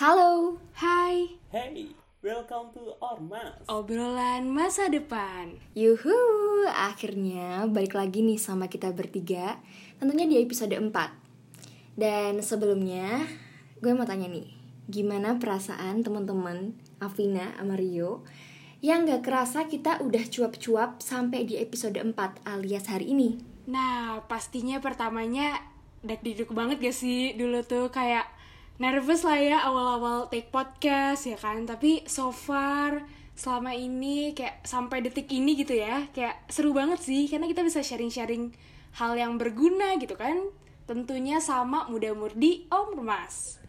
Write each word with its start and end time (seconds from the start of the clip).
Halo, 0.00 0.56
Hai, 0.80 1.28
Hey, 1.52 1.92
welcome 2.24 2.72
to 2.72 2.96
Ormas. 3.04 3.68
obrolan 3.68 4.48
masa 4.48 4.88
depan. 4.88 5.60
yuhu, 5.76 6.64
akhirnya 6.72 7.68
balik 7.68 7.92
lagi 7.92 8.24
nih 8.24 8.40
sama 8.40 8.72
kita 8.72 8.96
bertiga 8.96 9.60
Tentunya 10.00 10.24
di 10.24 10.40
episode 10.40 10.72
4 10.72 10.88
Dan 12.00 12.40
sebelumnya, 12.40 13.28
gue 13.84 13.92
mau 13.92 14.08
tanya 14.08 14.32
nih 14.32 14.48
Gimana 14.88 15.36
perasaan 15.36 16.00
teman-teman 16.00 16.72
Afina 16.96 17.52
sama 17.60 17.76
Rio 17.76 18.24
Yang 18.80 19.20
gak 19.20 19.22
kerasa 19.28 19.68
kita 19.68 20.00
udah 20.00 20.24
cuap-cuap 20.32 21.04
sampai 21.04 21.44
di 21.44 21.60
episode 21.60 22.00
4 22.00 22.16
alias 22.48 22.88
hari 22.88 23.12
ini? 23.12 23.36
Nah, 23.68 24.24
pastinya 24.24 24.80
pertamanya 24.80 25.60
deg-deg 26.00 26.48
banget 26.56 26.80
gak 26.88 26.96
sih 26.96 27.36
dulu 27.36 27.60
tuh? 27.60 27.92
Kayak 27.92 28.39
nervous 28.80 29.28
lah 29.28 29.36
ya 29.36 29.58
awal-awal 29.68 30.32
take 30.32 30.48
podcast 30.48 31.28
ya 31.28 31.36
kan. 31.36 31.68
Tapi 31.68 32.08
so 32.08 32.32
far 32.32 33.04
selama 33.36 33.76
ini 33.76 34.32
kayak 34.32 34.64
sampai 34.64 35.04
detik 35.04 35.28
ini 35.28 35.52
gitu 35.60 35.76
ya, 35.76 36.08
kayak 36.16 36.48
seru 36.48 36.72
banget 36.72 37.04
sih 37.04 37.28
karena 37.28 37.44
kita 37.44 37.60
bisa 37.60 37.84
sharing-sharing 37.84 38.56
hal 38.96 39.12
yang 39.20 39.36
berguna 39.36 40.00
gitu 40.00 40.16
kan. 40.16 40.48
Tentunya 40.88 41.38
sama 41.38 41.86
muda-mudi 41.92 42.66
Om 42.72 43.04
Mas. 43.04 43.60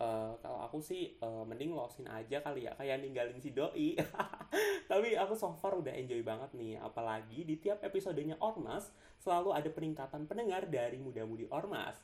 Eh, 0.00 0.32
kalau 0.40 0.64
aku 0.64 0.80
sih 0.80 1.12
eh, 1.12 1.44
mending 1.44 1.76
losin 1.76 2.08
aja 2.08 2.40
kali 2.40 2.64
ya 2.64 2.72
kayak 2.72 3.04
ninggalin 3.04 3.38
si 3.38 3.54
doi. 3.54 3.94
Tapi 4.90 5.12
aku 5.14 5.38
so 5.38 5.54
far 5.54 5.78
udah 5.78 5.94
enjoy 5.94 6.24
banget 6.26 6.50
nih, 6.58 6.80
apalagi 6.80 7.46
di 7.46 7.60
tiap 7.60 7.84
episodenya 7.86 8.34
Ormas 8.42 8.90
selalu 9.20 9.52
ada 9.54 9.68
peningkatan 9.68 10.24
pendengar 10.24 10.66
dari 10.72 10.98
muda-mudi 10.98 11.46
Ormas. 11.52 12.00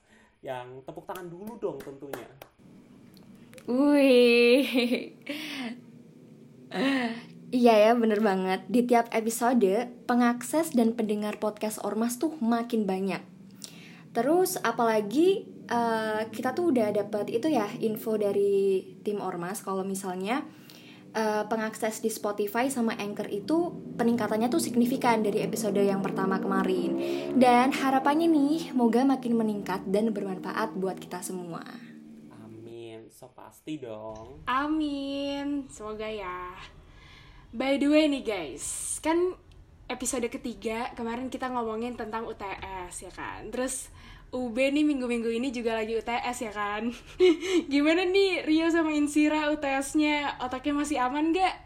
Yang 0.46 0.86
tepuk 0.86 1.02
tangan 1.10 1.26
dulu 1.26 1.58
dong 1.58 1.78
tentunya. 1.82 2.30
Wih. 3.66 4.62
Iya 7.46 7.74
ya 7.78 7.92
bener 7.98 8.22
banget. 8.22 8.66
Di 8.70 8.86
tiap 8.86 9.06
episode 9.14 9.90
Pengakses 10.06 10.70
dan 10.74 10.94
pendengar 10.94 11.42
podcast 11.42 11.82
Ormas 11.82 12.18
tuh 12.18 12.34
makin 12.38 12.86
banyak. 12.86 13.22
Terus 14.14 14.58
apalagi 14.62 15.46
eh, 15.66 16.22
Kita 16.30 16.54
tuh 16.54 16.74
udah 16.74 16.90
dapat 16.90 17.30
itu 17.30 17.46
ya 17.50 17.70
Info 17.82 18.14
dari 18.14 18.82
tim 19.02 19.18
Ormas. 19.22 19.62
Kalau 19.66 19.82
misalnya 19.82 20.46
eh, 21.16 21.44
Pengakses 21.48 22.04
di 22.04 22.12
Spotify 22.12 22.68
sama 22.68 22.92
Anchor 23.00 23.32
itu 23.32 23.72
Peningkatannya 23.96 24.52
tuh 24.52 24.60
signifikan 24.60 25.24
Dari 25.24 25.40
episode 25.40 25.80
yang 25.80 26.04
pertama 26.04 26.36
kemarin 26.36 27.00
Dan 27.32 27.72
harapannya 27.72 28.28
nih 28.28 28.76
Moga 28.76 29.08
makin 29.08 29.40
meningkat 29.40 29.88
dan 29.88 30.12
bermanfaat 30.12 30.76
buat 30.76 31.00
kita 31.00 31.24
semua 31.24 31.64
Amin, 32.44 33.12
so 33.12 33.28
pasti 33.32 33.78
dong. 33.78 34.42
Amin, 34.48 35.68
semoga 35.68 36.08
ya. 36.08 36.56
By 37.56 37.78
the 37.78 37.88
way 37.88 38.10
nih 38.10 38.24
guys, 38.24 38.98
kan 39.00 39.36
episode 39.86 40.26
ketiga 40.26 40.90
kemarin 40.98 41.30
kita 41.30 41.46
ngomongin 41.46 41.94
tentang 41.94 42.26
UTS 42.26 43.06
ya 43.06 43.12
kan. 43.14 43.48
Terus 43.54 43.88
UB 44.36 44.52
nih 44.52 44.84
minggu-minggu 44.84 45.32
ini 45.32 45.48
juga 45.48 45.72
lagi 45.72 45.96
UTS 45.96 46.36
ya 46.44 46.52
kan. 46.52 46.92
Gimana 47.72 48.04
nih 48.04 48.44
Rio 48.44 48.68
sama 48.68 48.92
Insira 48.92 49.48
UTS-nya? 49.48 50.36
Otaknya 50.44 50.76
masih 50.76 51.00
aman 51.00 51.32
gak? 51.32 51.56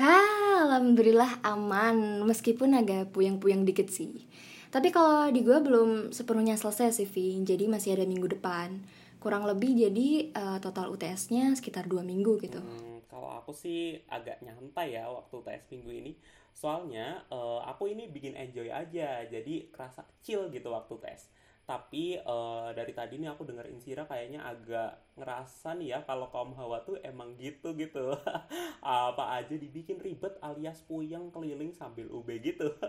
Hah, 0.00 0.64
alhamdulillah 0.64 1.44
aman 1.44 2.24
meskipun 2.24 2.72
agak 2.72 3.12
puyeng-puyeng 3.12 3.68
dikit 3.68 3.92
sih. 3.92 4.24
Tapi 4.72 4.88
kalau 4.88 5.28
di 5.28 5.44
gue 5.44 5.58
belum 5.60 6.14
sepenuhnya 6.14 6.56
selesai 6.56 6.96
sih, 6.96 7.08
Vi. 7.08 7.40
Jadi 7.44 7.68
masih 7.68 7.96
ada 7.98 8.04
minggu 8.08 8.28
depan. 8.32 8.80
Kurang 9.18 9.44
lebih 9.44 9.74
jadi 9.74 10.30
eh, 10.30 10.58
total 10.62 10.94
UTS-nya 10.94 11.52
sekitar 11.58 11.90
dua 11.90 12.06
minggu 12.06 12.38
gitu. 12.40 12.62
Hmm, 12.62 13.02
kalau 13.10 13.34
aku 13.34 13.50
sih 13.50 13.98
agak 14.06 14.38
nyantai 14.40 14.96
ya 14.96 15.10
waktu 15.10 15.36
tes 15.44 15.66
minggu 15.68 15.90
ini. 15.90 16.12
Soalnya 16.54 17.26
eh, 17.26 17.60
aku 17.66 17.90
ini 17.90 18.06
bikin 18.08 18.38
enjoy 18.38 18.70
aja, 18.70 19.26
jadi 19.26 19.54
kerasa 19.74 20.06
chill 20.22 20.46
gitu 20.54 20.70
waktu 20.70 20.94
tes. 21.02 21.26
Tapi 21.68 22.16
eh, 22.16 22.68
dari 22.72 22.92
tadi 22.96 23.20
nih 23.20 23.28
aku 23.28 23.44
denger 23.44 23.68
Insira 23.68 24.08
kayaknya 24.08 24.40
agak 24.40 25.12
ngerasa 25.20 25.76
nih 25.76 25.92
ya 25.92 25.98
kalau 26.08 26.32
kaum 26.32 26.56
hawa 26.56 26.80
tuh 26.80 26.96
emang 27.04 27.36
gitu 27.36 27.76
gitu. 27.76 28.16
Apa 28.80 29.36
aja 29.36 29.52
dibikin 29.52 30.00
ribet 30.00 30.40
alias 30.40 30.80
puyeng 30.88 31.28
keliling 31.28 31.76
sambil 31.76 32.08
UB 32.08 32.28
gitu. 32.40 32.72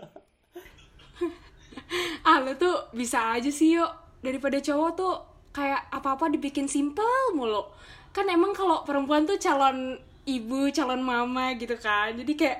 Ah 2.24 2.40
lo 2.42 2.54
tuh 2.58 2.90
bisa 2.96 3.36
aja 3.36 3.50
sih 3.50 3.78
yuk 3.78 3.90
daripada 4.22 4.58
cowok 4.60 4.90
tuh 4.94 5.14
kayak 5.50 5.90
apa-apa 5.90 6.32
dibikin 6.32 6.66
simple 6.66 7.04
mulu. 7.36 7.68
Kan 8.16 8.26
emang 8.30 8.56
kalau 8.56 8.82
perempuan 8.82 9.26
tuh 9.26 9.38
calon 9.38 9.98
ibu, 10.24 10.70
calon 10.70 11.02
mama 11.02 11.52
gitu 11.58 11.76
kan. 11.76 12.14
Jadi 12.16 12.32
kayak 12.38 12.58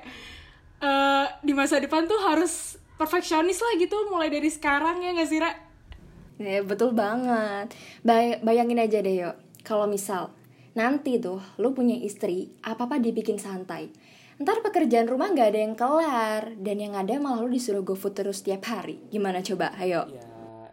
eh, 0.83 1.25
di 1.41 1.53
masa 1.55 1.81
depan 1.81 2.05
tuh 2.05 2.19
harus 2.23 2.77
perfeksionis 2.99 3.57
lah 3.57 3.73
gitu 3.81 3.97
mulai 4.13 4.29
dari 4.29 4.49
sekarang 4.53 5.01
ya 5.01 5.17
nggak 5.17 5.29
sih 5.29 5.39
Ra? 5.41 5.70
Ya, 6.41 6.65
betul 6.65 6.97
banget. 6.97 7.77
Bay- 8.01 8.41
bayangin 8.41 8.81
aja 8.81 8.97
deh 8.97 9.13
yuk, 9.13 9.37
kalau 9.61 9.85
misal 9.85 10.33
nanti 10.73 11.21
tuh 11.21 11.37
lu 11.61 11.77
punya 11.77 11.93
istri, 11.93 12.49
apa-apa 12.65 12.97
dibikin 12.97 13.37
santai. 13.37 13.93
Ntar 14.41 14.65
pekerjaan 14.65 15.05
rumah 15.05 15.29
nggak 15.29 15.49
ada 15.53 15.59
yang 15.61 15.75
kelar, 15.77 16.43
dan 16.57 16.77
yang 16.81 16.97
ada 16.97 17.13
malah 17.21 17.45
lu 17.45 17.53
disuruh 17.53 17.85
go 17.85 17.93
food 17.93 18.17
terus 18.17 18.41
tiap 18.41 18.65
hari. 18.65 18.97
Gimana 19.13 19.45
coba? 19.45 19.69
Ayo. 19.77 20.09
Ya, 20.09 20.25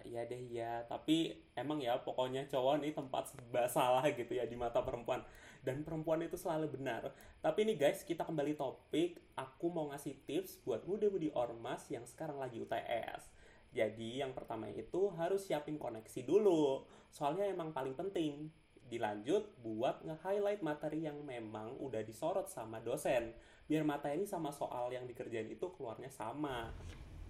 ya 0.09 0.23
deh 0.25 0.41
ya. 0.49 0.89
Tapi 0.89 1.37
emang 1.53 1.77
ya 1.77 2.01
pokoknya 2.01 2.49
cowok 2.49 2.81
nih 2.81 2.97
tempat 2.97 3.29
salah 3.69 4.01
gitu 4.09 4.33
ya 4.33 4.49
di 4.49 4.57
mata 4.57 4.81
perempuan. 4.81 5.21
Dan 5.61 5.85
perempuan 5.85 6.25
itu 6.25 6.41
selalu 6.41 6.81
benar. 6.81 7.13
Tapi 7.45 7.69
nih 7.69 7.77
guys, 7.77 8.09
kita 8.09 8.25
kembali 8.25 8.57
topik. 8.57 9.21
Aku 9.37 9.69
mau 9.69 9.93
ngasih 9.93 10.17
tips 10.25 10.65
buat 10.65 10.89
muda-mudi 10.89 11.29
ormas 11.37 11.85
yang 11.93 12.09
sekarang 12.09 12.41
lagi 12.41 12.65
UTS. 12.65 13.29
Jadi 13.73 14.25
yang 14.25 14.33
pertama 14.33 14.67
itu 14.73 15.13
harus 15.15 15.45
siapin 15.45 15.77
koneksi 15.77 16.25
dulu. 16.25 16.85
Soalnya 17.13 17.49
emang 17.49 17.73
paling 17.77 17.95
penting. 17.95 18.49
Dilanjut 18.89 19.61
buat 19.61 20.01
nge-highlight 20.01 20.65
materi 20.65 21.05
yang 21.05 21.21
memang 21.21 21.77
udah 21.77 22.01
disorot 22.01 22.49
sama 22.49 22.81
dosen. 22.81 23.37
Biar 23.69 23.85
materi 23.85 24.25
sama 24.25 24.49
soal 24.49 24.89
yang 24.97 25.05
dikerjain 25.05 25.53
itu 25.53 25.69
keluarnya 25.77 26.09
sama. 26.09 26.73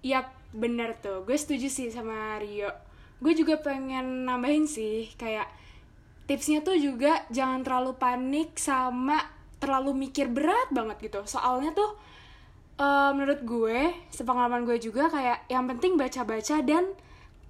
Yap, 0.07 0.31
bener 0.55 0.95
tuh. 1.03 1.27
Gue 1.27 1.35
setuju 1.35 1.67
sih 1.67 1.91
sama 1.91 2.39
Rio. 2.39 2.71
Gue 3.19 3.35
juga 3.35 3.59
pengen 3.59 4.23
nambahin 4.23 4.71
sih, 4.71 5.11
kayak 5.19 5.51
tipsnya 6.31 6.63
tuh 6.63 6.79
juga 6.79 7.27
jangan 7.35 7.67
terlalu 7.67 7.99
panik 7.99 8.55
sama 8.55 9.19
terlalu 9.59 10.07
mikir 10.07 10.31
berat 10.31 10.71
banget 10.71 11.11
gitu. 11.11 11.27
Soalnya 11.27 11.75
tuh 11.75 11.99
eh, 12.79 13.11
menurut 13.13 13.43
gue, 13.43 13.93
sepengalaman 14.15 14.63
gue 14.65 14.79
juga 14.79 15.11
kayak 15.11 15.51
yang 15.51 15.67
penting 15.67 15.99
baca-baca 15.99 16.63
dan 16.63 16.95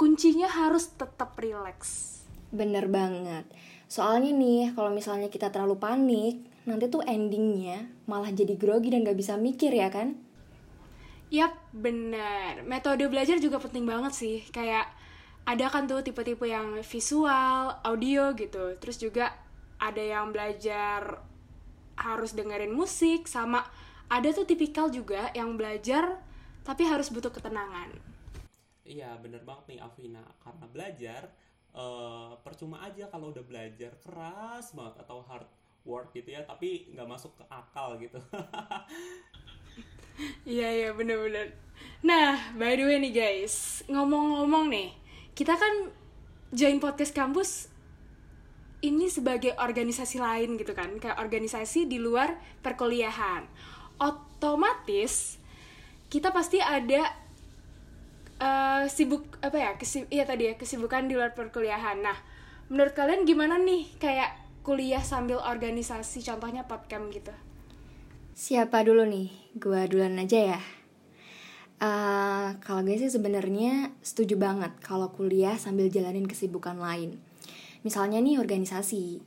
kuncinya 0.01 0.49
harus 0.49 0.91
tetap 0.97 1.37
relax. 1.37 2.07
Bener 2.49 2.89
banget. 2.89 3.45
Soalnya 3.89 4.33
nih, 4.33 4.73
kalau 4.73 4.93
misalnya 4.93 5.33
kita 5.33 5.49
terlalu 5.49 5.77
panik, 5.81 6.37
nanti 6.69 6.89
tuh 6.93 7.01
endingnya 7.05 7.89
malah 8.05 8.29
jadi 8.29 8.57
grogi 8.57 8.93
dan 8.93 9.05
gak 9.05 9.17
bisa 9.17 9.41
mikir 9.41 9.73
ya 9.73 9.89
kan? 9.89 10.17
Yap, 11.29 11.57
bener. 11.77 12.65
Metode 12.65 13.05
belajar 13.09 13.37
juga 13.37 13.61
penting 13.61 13.85
banget 13.85 14.13
sih. 14.17 14.37
Kayak 14.49 14.89
ada 15.49 15.67
kan 15.73 15.89
tuh 15.89 16.01
tipe-tipe 16.01 16.45
yang 16.45 16.81
visual, 16.85 17.81
audio 17.85 18.33
gitu. 18.37 18.77
Terus 18.81 18.97
juga 19.01 19.33
ada 19.81 20.01
yang 20.01 20.33
belajar 20.33 21.25
harus 21.97 22.33
dengerin 22.33 22.73
musik, 22.73 23.29
sama 23.29 23.65
ada 24.09 24.29
tuh 24.33 24.49
tipikal 24.49 24.89
juga 24.89 25.33
yang 25.37 25.57
belajar 25.57 26.21
tapi 26.65 26.85
harus 26.85 27.09
butuh 27.09 27.33
ketenangan. 27.33 27.93
Iya 28.89 29.21
bener 29.21 29.45
banget 29.45 29.77
nih 29.77 29.81
Afina 29.85 30.25
karena 30.41 30.67
belajar 30.69 31.23
eh, 31.77 32.33
percuma 32.41 32.81
aja 32.85 33.09
kalau 33.13 33.33
udah 33.33 33.45
belajar 33.45 33.93
keras 34.01 34.73
banget 34.73 35.05
atau 35.05 35.21
hard 35.25 35.49
work 35.85 36.13
gitu 36.13 36.37
ya 36.37 36.45
tapi 36.45 36.93
nggak 36.93 37.09
masuk 37.09 37.33
ke 37.37 37.45
akal 37.49 37.97
gitu 38.01 38.21
Iya, 40.43 40.69
iya, 40.75 40.91
bener-bener. 40.91 41.55
Nah, 42.03 42.55
by 42.59 42.75
the 42.75 42.85
way 42.91 42.99
nih 42.99 43.15
guys, 43.15 43.87
ngomong-ngomong 43.87 44.67
nih, 44.67 44.91
kita 45.35 45.55
kan 45.55 45.95
join 46.51 46.83
podcast 46.83 47.15
kampus 47.15 47.71
ini 48.83 49.07
sebagai 49.11 49.55
organisasi 49.59 50.19
lain 50.19 50.59
gitu 50.59 50.75
kan, 50.75 50.99
kayak 50.99 51.23
organisasi 51.23 51.87
di 51.87 52.03
luar 52.03 52.35
perkuliahan. 52.63 53.47
Otomatis 53.99 55.39
kita 56.09 56.33
pasti 56.33 56.59
ada 56.59 57.13
eh, 58.41 58.85
sibuk 58.89 59.39
apa 59.45 59.57
ya? 59.59 59.71
Kesib 59.77 60.09
iya 60.09 60.25
tadi 60.25 60.49
ya, 60.49 60.55
kesibukan 60.57 61.07
di 61.07 61.15
luar 61.19 61.37
perkuliahan. 61.37 62.01
Nah, 62.01 62.19
menurut 62.73 62.97
kalian 62.97 63.29
gimana 63.29 63.61
nih 63.61 63.87
kayak 64.01 64.35
kuliah 64.65 65.05
sambil 65.05 65.41
organisasi 65.41 66.25
contohnya 66.25 66.65
podcast 66.65 67.09
gitu? 67.13 67.35
Siapa 68.39 68.87
dulu 68.87 69.03
nih? 69.05 69.29
Gua 69.59 69.85
duluan 69.85 70.17
aja 70.17 70.57
ya. 70.57 70.61
Eh, 71.79 72.49
kalau 72.59 72.83
gue 72.83 72.99
sih 72.99 73.07
sebenarnya 73.07 73.95
setuju 74.03 74.35
banget 74.35 74.75
kalau 74.83 75.15
kuliah 75.15 75.55
sambil 75.55 75.87
jalanin 75.87 76.27
kesibukan 76.27 76.75
lain. 76.75 77.23
Misalnya 77.87 78.19
nih 78.19 78.43
organisasi. 78.43 79.23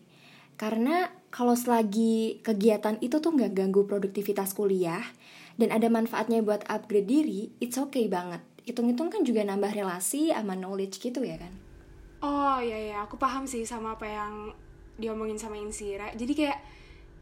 Karena 0.60 1.08
kalau 1.32 1.56
selagi 1.56 2.44
kegiatan 2.44 3.00
itu 3.00 3.18
tuh 3.24 3.32
nggak 3.32 3.56
ganggu 3.56 3.88
produktivitas 3.88 4.52
kuliah 4.52 5.04
dan 5.56 5.72
ada 5.72 5.88
manfaatnya 5.88 6.44
buat 6.44 6.68
upgrade 6.68 7.08
diri, 7.08 7.42
it's 7.64 7.80
okay 7.80 8.12
banget. 8.12 8.44
Hitung-hitung 8.68 9.10
kan 9.10 9.24
juga 9.24 9.42
nambah 9.48 9.72
relasi 9.74 10.30
sama 10.30 10.54
knowledge 10.60 11.00
gitu 11.02 11.24
ya 11.24 11.40
kan. 11.40 11.54
Oh 12.22 12.62
iya 12.62 12.78
iya, 12.78 12.98
aku 13.06 13.18
paham 13.18 13.50
sih 13.50 13.66
sama 13.66 13.98
apa 13.98 14.06
yang 14.06 14.34
diomongin 15.02 15.40
sama 15.42 15.58
Insira. 15.58 16.14
Jadi 16.14 16.34
kayak 16.38 16.60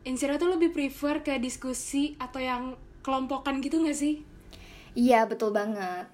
Insira 0.09 0.35
tuh 0.41 0.51
lebih 0.55 0.75
prefer 0.75 1.23
ke 1.23 1.39
diskusi 1.39 2.15
atau 2.19 2.39
yang 2.43 2.63
kelompokan 3.05 3.63
gitu 3.63 3.79
gak 3.85 3.95
sih? 3.95 4.19
Iya, 4.97 5.25
betul 5.29 5.49
banget. 5.55 6.05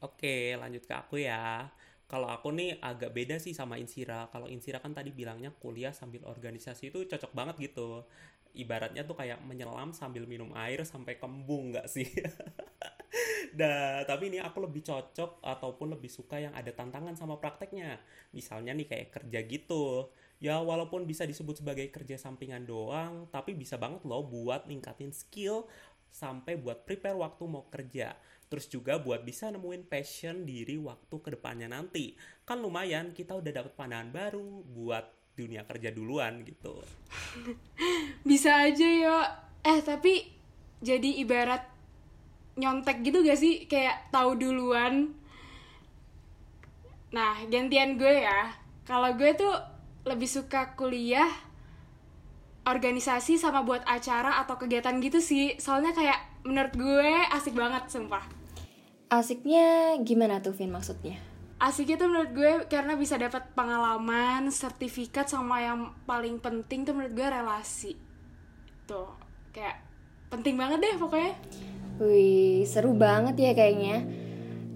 Oke, 0.00 0.56
lanjut 0.60 0.82
ke 0.88 0.94
aku 0.96 1.14
ya. 1.20 1.68
Kalau 2.10 2.26
aku 2.26 2.48
nih 2.58 2.70
agak 2.82 3.10
beda 3.14 3.36
sih 3.38 3.54
sama 3.54 3.78
Insira. 3.78 4.26
Kalau 4.34 4.50
Insira 4.50 4.78
kan 4.82 4.90
tadi 4.98 5.10
bilangnya 5.14 5.50
kuliah 5.62 5.94
sambil 5.94 6.22
organisasi 6.26 6.90
itu 6.90 6.98
cocok 7.06 7.32
banget 7.38 7.56
gitu. 7.70 8.02
Ibaratnya 8.50 9.06
tuh 9.06 9.14
kayak 9.14 9.38
menyelam 9.46 9.94
sambil 9.94 10.26
minum 10.26 10.50
air 10.58 10.82
sampai 10.82 11.14
kembung 11.22 11.70
nggak 11.70 11.86
sih? 11.86 12.08
Nah, 13.58 14.02
tapi 14.06 14.30
ini 14.30 14.38
aku 14.42 14.62
lebih 14.62 14.82
cocok 14.86 15.42
ataupun 15.42 15.94
lebih 15.98 16.10
suka 16.10 16.38
yang 16.38 16.54
ada 16.54 16.70
tantangan 16.70 17.14
sama 17.18 17.38
prakteknya. 17.42 17.98
Misalnya 18.34 18.72
nih 18.76 18.86
kayak 18.88 19.08
kerja 19.20 19.40
gitu. 19.46 20.10
Ya 20.40 20.56
walaupun 20.62 21.04
bisa 21.04 21.28
disebut 21.28 21.60
sebagai 21.60 21.90
kerja 21.92 22.16
sampingan 22.16 22.64
doang, 22.64 23.28
tapi 23.28 23.52
bisa 23.52 23.76
banget 23.76 24.02
loh 24.08 24.24
buat 24.24 24.64
ningkatin 24.70 25.12
skill 25.12 25.68
sampai 26.10 26.58
buat 26.58 26.82
prepare 26.88 27.18
waktu 27.18 27.44
mau 27.46 27.66
kerja. 27.68 28.16
Terus 28.50 28.66
juga 28.66 28.98
buat 28.98 29.22
bisa 29.22 29.46
nemuin 29.54 29.86
passion 29.86 30.42
diri 30.42 30.74
waktu 30.74 31.16
ke 31.22 31.38
depannya 31.38 31.70
nanti. 31.70 32.18
Kan 32.42 32.58
lumayan 32.58 33.14
kita 33.14 33.38
udah 33.38 33.54
dapet 33.54 33.78
pandangan 33.78 34.10
baru 34.10 34.66
buat 34.66 35.06
dunia 35.38 35.62
kerja 35.62 35.94
duluan 35.94 36.42
gitu. 36.42 36.82
Bisa 38.28 38.66
aja 38.66 38.88
yo. 38.90 39.18
Eh 39.62 39.78
tapi 39.86 40.26
jadi 40.82 41.22
ibarat 41.22 41.62
nyontek 42.58 43.06
gitu 43.06 43.22
gak 43.22 43.38
sih? 43.38 43.70
Kayak 43.70 44.10
tahu 44.10 44.34
duluan. 44.34 45.14
Nah, 47.14 47.38
gantian 47.46 47.94
gue 47.94 48.26
ya. 48.26 48.50
Kalau 48.82 49.14
gue 49.14 49.30
tuh 49.38 49.54
lebih 50.10 50.26
suka 50.26 50.74
kuliah 50.74 51.30
organisasi 52.66 53.38
sama 53.38 53.62
buat 53.62 53.86
acara 53.86 54.42
atau 54.42 54.58
kegiatan 54.58 54.98
gitu 54.98 55.22
sih. 55.22 55.54
Soalnya 55.62 55.94
kayak 55.94 56.18
menurut 56.42 56.74
gue 56.74 57.10
asik 57.30 57.54
banget 57.54 57.86
sumpah. 57.86 58.39
Asiknya 59.10 59.98
gimana 60.06 60.38
tuh 60.38 60.54
Vin 60.54 60.70
maksudnya? 60.70 61.18
Asiknya 61.58 61.98
tuh 61.98 62.14
menurut 62.14 62.30
gue 62.30 62.52
karena 62.70 62.94
bisa 62.94 63.18
dapat 63.18 63.42
pengalaman, 63.58 64.54
sertifikat 64.54 65.26
sama 65.26 65.58
yang 65.58 65.90
paling 66.06 66.38
penting 66.38 66.86
tuh 66.86 66.94
menurut 66.94 67.18
gue 67.18 67.26
relasi. 67.26 67.98
Tuh, 68.86 69.10
kayak 69.50 69.82
penting 70.30 70.54
banget 70.54 70.78
deh 70.78 70.94
pokoknya. 70.94 71.34
Wih, 71.98 72.62
seru 72.62 72.94
banget 72.94 73.34
ya 73.34 73.50
kayaknya. 73.50 74.06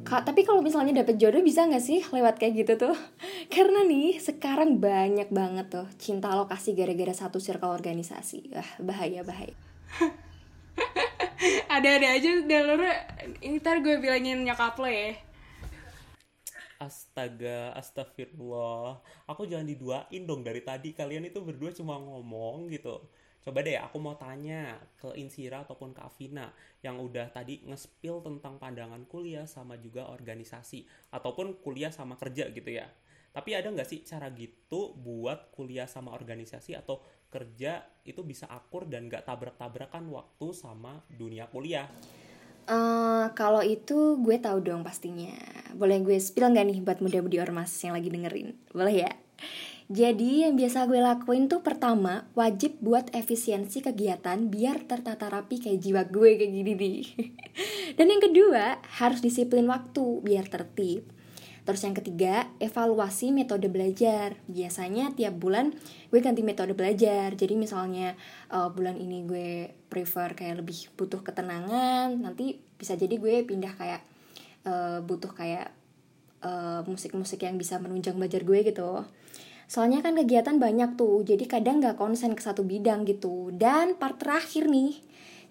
Kak, 0.02 0.26
tapi 0.26 0.42
kalau 0.42 0.66
misalnya 0.66 1.06
dapet 1.06 1.14
jodoh 1.14 1.38
bisa 1.38 1.70
nggak 1.70 1.80
sih 1.80 2.02
lewat 2.02 2.34
kayak 2.42 2.66
gitu 2.66 2.90
tuh? 2.90 2.96
Karena 3.54 3.86
nih 3.86 4.18
sekarang 4.18 4.82
banyak 4.82 5.30
banget 5.30 5.70
tuh 5.70 5.86
cinta 5.94 6.34
lokasi 6.34 6.74
gara-gara 6.74 7.14
satu 7.14 7.38
circle 7.38 7.70
organisasi. 7.70 8.50
Wah, 8.50 8.70
bahaya 8.82 9.22
bahaya. 9.22 9.54
Ada-ada 11.68 12.08
aja 12.16 12.30
Delur 12.44 12.80
ini 13.44 13.60
ntar 13.60 13.84
gue 13.84 14.00
bilangin 14.00 14.44
nyokap 14.44 14.80
lo 14.80 14.88
ya. 14.88 15.12
Astaga, 16.80 17.72
astagfirullah. 17.78 19.00
Aku 19.30 19.48
jangan 19.48 19.64
diduain 19.64 20.22
dong 20.28 20.44
dari 20.44 20.60
tadi. 20.60 20.92
Kalian 20.92 21.28
itu 21.28 21.40
berdua 21.40 21.72
cuma 21.72 21.96
ngomong 21.96 22.68
gitu. 22.68 23.00
Coba 23.44 23.60
deh 23.60 23.76
aku 23.76 24.00
mau 24.00 24.16
tanya 24.16 24.80
ke 24.96 25.12
Insira 25.20 25.68
ataupun 25.68 25.92
ke 25.92 26.00
Afina 26.00 26.48
yang 26.80 26.96
udah 26.96 27.28
tadi 27.28 27.60
nge-spill 27.68 28.24
tentang 28.24 28.56
pandangan 28.56 29.04
kuliah 29.04 29.44
sama 29.44 29.76
juga 29.76 30.08
organisasi 30.08 30.88
ataupun 31.12 31.60
kuliah 31.60 31.92
sama 31.92 32.16
kerja 32.16 32.48
gitu 32.48 32.72
ya. 32.72 32.88
Tapi 33.36 33.52
ada 33.52 33.68
nggak 33.68 33.84
sih 33.84 34.00
cara 34.00 34.32
gitu 34.32 34.96
buat 34.96 35.52
kuliah 35.52 35.84
sama 35.84 36.16
organisasi 36.16 36.72
atau 36.72 37.04
kerja 37.34 37.82
itu 38.06 38.22
bisa 38.22 38.46
akur 38.46 38.86
dan 38.86 39.10
gak 39.10 39.26
tabrak-tabrakan 39.26 40.06
waktu 40.14 40.54
sama 40.54 41.02
dunia 41.10 41.50
kuliah? 41.50 41.90
Uh, 42.64 43.28
kalau 43.36 43.60
itu 43.60 44.16
gue 44.22 44.38
tahu 44.38 44.62
dong 44.62 44.86
pastinya. 44.86 45.34
Boleh 45.74 46.00
gue 46.00 46.16
spill 46.16 46.48
nggak 46.48 46.66
nih 46.70 46.78
buat 46.80 46.98
muda-mudi 47.02 47.36
ormas 47.42 47.74
yang 47.82 47.92
lagi 47.92 48.08
dengerin? 48.08 48.56
Boleh 48.72 49.04
ya? 49.04 49.12
Jadi 49.92 50.48
yang 50.48 50.56
biasa 50.56 50.88
gue 50.88 50.96
lakuin 50.96 51.44
tuh 51.44 51.60
pertama 51.60 52.24
wajib 52.32 52.80
buat 52.80 53.12
efisiensi 53.12 53.84
kegiatan 53.84 54.48
biar 54.48 54.88
tertata 54.88 55.28
rapi 55.28 55.60
kayak 55.60 55.80
jiwa 55.84 56.02
gue 56.08 56.30
kayak 56.40 56.52
gini 56.56 56.72
nih. 56.72 57.02
Dan 58.00 58.08
yang 58.08 58.22
kedua 58.24 58.80
harus 58.96 59.20
disiplin 59.20 59.68
waktu 59.68 60.24
biar 60.24 60.48
tertib. 60.48 61.13
Terus 61.64 61.80
yang 61.80 61.96
ketiga, 61.96 62.52
evaluasi 62.60 63.32
metode 63.32 63.72
belajar. 63.72 64.36
Biasanya 64.44 65.16
tiap 65.16 65.40
bulan 65.40 65.72
gue 66.12 66.20
ganti 66.20 66.44
metode 66.44 66.76
belajar. 66.76 67.32
Jadi 67.32 67.56
misalnya 67.56 68.12
uh, 68.52 68.68
bulan 68.68 69.00
ini 69.00 69.24
gue 69.24 69.72
prefer 69.88 70.36
kayak 70.36 70.60
lebih 70.60 70.92
butuh 70.92 71.24
ketenangan, 71.24 72.20
nanti 72.20 72.60
bisa 72.76 73.00
jadi 73.00 73.16
gue 73.16 73.48
pindah 73.48 73.72
kayak 73.80 74.04
uh, 74.68 75.00
butuh 75.00 75.32
kayak 75.32 75.72
uh, 76.44 76.84
musik-musik 76.84 77.40
yang 77.40 77.56
bisa 77.56 77.80
menunjang 77.80 78.20
belajar 78.20 78.44
gue 78.44 78.60
gitu. 78.60 79.00
Soalnya 79.64 80.04
kan 80.04 80.12
kegiatan 80.20 80.60
banyak 80.60 81.00
tuh, 81.00 81.24
jadi 81.24 81.48
kadang 81.48 81.80
gak 81.80 81.96
konsen 81.96 82.36
ke 82.36 82.44
satu 82.44 82.68
bidang 82.68 83.08
gitu. 83.08 83.48
Dan 83.48 83.96
part 83.96 84.20
terakhir 84.20 84.68
nih, 84.68 85.00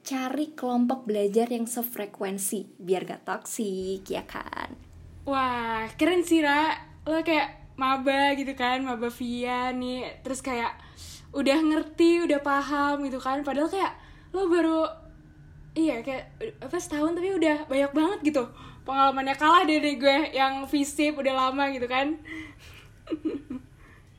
cari 0.06 0.54
kelompok 0.54 1.10
belajar 1.10 1.50
yang 1.50 1.66
sefrekuensi 1.66 2.78
biar 2.78 3.10
gak 3.10 3.26
toksik 3.26 4.06
ya 4.06 4.22
kan 4.30 4.93
wah 5.24 5.88
keren 5.96 6.24
sih 6.24 6.44
Ra. 6.44 6.76
Lo 7.08 7.20
kayak 7.24 7.76
maba 7.76 8.38
gitu 8.38 8.54
kan 8.56 8.84
maba 8.84 9.10
via 9.12 9.72
nih. 9.76 10.24
Terus 10.24 10.40
kayak 10.40 10.76
udah 11.34 11.58
ngerti 11.60 12.24
udah 12.28 12.40
paham 12.40 13.04
gitu 13.08 13.20
kan. 13.20 13.42
Padahal 13.42 13.72
kayak 13.72 13.94
lo 14.36 14.48
baru 14.50 14.82
iya 15.74 16.06
kayak 16.06 16.38
apa 16.62 16.78
setahun 16.78 17.18
tapi 17.18 17.36
udah 17.36 17.68
banyak 17.68 17.92
banget 17.92 18.20
gitu. 18.34 18.44
Pengalamannya 18.84 19.36
kalah 19.40 19.64
dari 19.64 19.96
gue 19.96 20.36
yang 20.36 20.68
visip 20.68 21.16
udah 21.16 21.34
lama 21.34 21.72
gitu 21.72 21.88
kan. 21.88 22.08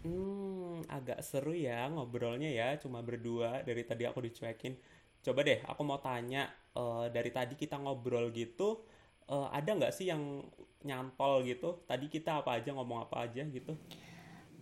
Hmm 0.05 0.85
agak 0.85 1.25
seru 1.25 1.57
ya 1.57 1.89
ngobrolnya 1.89 2.53
ya. 2.53 2.77
Cuma 2.77 3.01
berdua 3.01 3.65
dari 3.65 3.89
tadi 3.89 4.05
aku 4.05 4.21
dicuekin. 4.21 4.77
Coba 5.25 5.41
deh 5.41 5.65
aku 5.65 5.81
mau 5.81 5.97
tanya 6.05 6.45
uh, 6.77 7.09
dari 7.09 7.33
tadi 7.33 7.57
kita 7.57 7.81
ngobrol 7.81 8.29
gitu 8.29 8.85
uh, 9.31 9.49
ada 9.53 9.71
nggak 9.73 9.95
sih 9.95 10.11
yang 10.11 10.45
nyantol 10.85 11.43
gitu 11.49 11.83
tadi 11.89 12.07
kita 12.13 12.45
apa 12.45 12.61
aja 12.61 12.71
ngomong 12.77 13.09
apa 13.09 13.27
aja 13.27 13.43
gitu 13.43 13.73